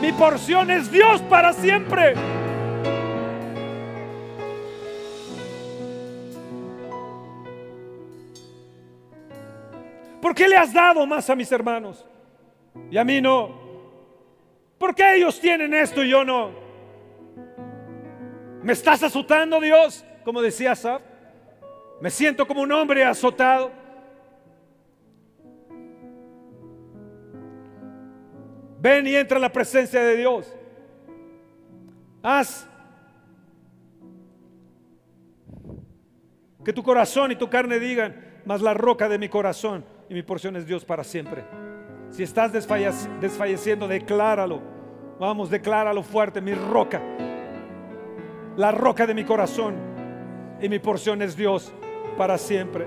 [0.00, 2.14] Mi porción es Dios para siempre.
[10.24, 12.02] ¿Por qué le has dado más a mis hermanos
[12.90, 13.60] y a mí no?
[14.78, 16.50] ¿Por qué ellos tienen esto y yo no?
[18.62, 20.02] ¿Me estás azotando, Dios?
[20.24, 21.02] Como decía Asaf.
[22.00, 23.70] Me siento como un hombre azotado.
[28.80, 30.56] Ven y entra en la presencia de Dios.
[32.22, 32.66] Haz
[36.64, 40.22] Que tu corazón y tu carne digan, mas la roca de mi corazón y mi
[40.22, 41.44] porción es Dios para siempre.
[42.10, 44.60] Si estás desfalleciendo, decláralo.
[45.18, 47.02] Vamos, decláralo fuerte, mi roca.
[48.56, 49.74] La roca de mi corazón
[50.60, 51.72] y mi porción es Dios
[52.16, 52.86] para siempre.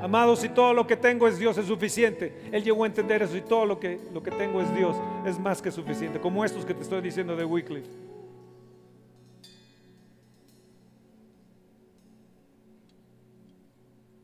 [0.00, 2.48] Amados, si todo lo que tengo es Dios, es suficiente.
[2.52, 5.38] Él llegó a entender eso y todo lo que, lo que tengo es Dios, es
[5.38, 6.20] más que suficiente.
[6.20, 7.90] Como estos que te estoy diciendo de Wycliffe.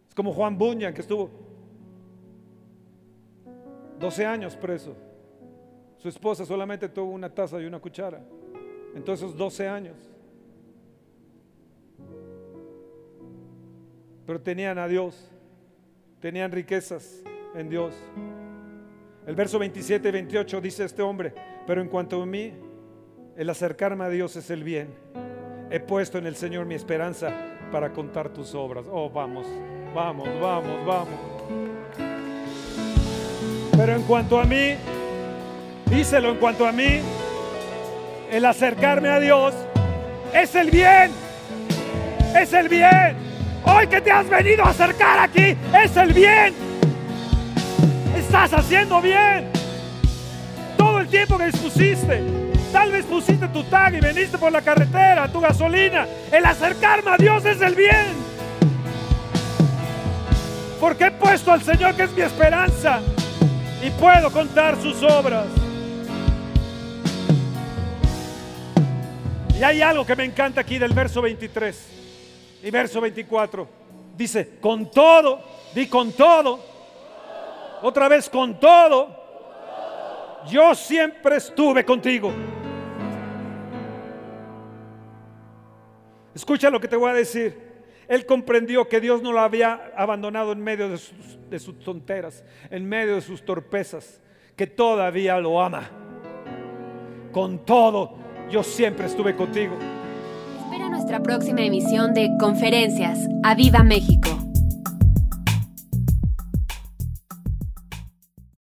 [0.08, 1.30] Es como Juan Bunyan que estuvo
[4.02, 4.96] 12 años preso.
[5.96, 8.20] Su esposa solamente tuvo una taza y una cuchara.
[8.96, 9.96] En todos esos 12 años.
[14.26, 15.30] Pero tenían a Dios.
[16.20, 17.22] Tenían riquezas
[17.54, 17.94] en Dios.
[19.24, 21.32] El verso 27 y 28 dice este hombre,
[21.64, 22.52] pero en cuanto a mí,
[23.36, 24.88] el acercarme a Dios es el bien.
[25.70, 27.32] He puesto en el Señor mi esperanza
[27.70, 28.84] para contar tus obras.
[28.90, 29.46] Oh, vamos,
[29.94, 31.31] vamos, vamos, vamos.
[33.76, 34.74] Pero en cuanto a mí,
[35.86, 37.00] díselo en cuanto a mí,
[38.30, 39.54] el acercarme a Dios
[40.32, 41.10] es el bien.
[42.38, 43.16] Es el bien.
[43.64, 46.54] Hoy que te has venido a acercar aquí, es el bien.
[48.16, 49.50] Estás haciendo bien.
[50.76, 52.22] Todo el tiempo que dispusiste.
[52.72, 56.06] Tal vez pusiste tu tag y veniste por la carretera, tu gasolina.
[56.30, 58.06] El acercarme a Dios es el bien.
[60.80, 63.00] Porque he puesto al Señor que es mi esperanza
[63.82, 65.46] y puedo contar sus obras.
[69.58, 71.88] Y hay algo que me encanta aquí del verso 23
[72.62, 73.68] y verso 24.
[74.16, 75.40] Dice, con todo,
[75.74, 76.60] di con todo,
[77.82, 79.20] otra vez con todo,
[80.48, 82.32] yo siempre estuve contigo.
[86.34, 87.61] Escucha lo que te voy a decir.
[88.12, 93.14] Él comprendió que Dios no lo había abandonado en medio de sus, tonteras, en medio
[93.14, 94.20] de sus torpezas,
[94.54, 95.88] que todavía lo ama.
[97.32, 98.18] Con todo,
[98.50, 99.78] yo siempre estuve contigo.
[100.62, 103.18] Espera nuestra próxima emisión de Conferencias.
[103.44, 104.41] ¡A Viva México!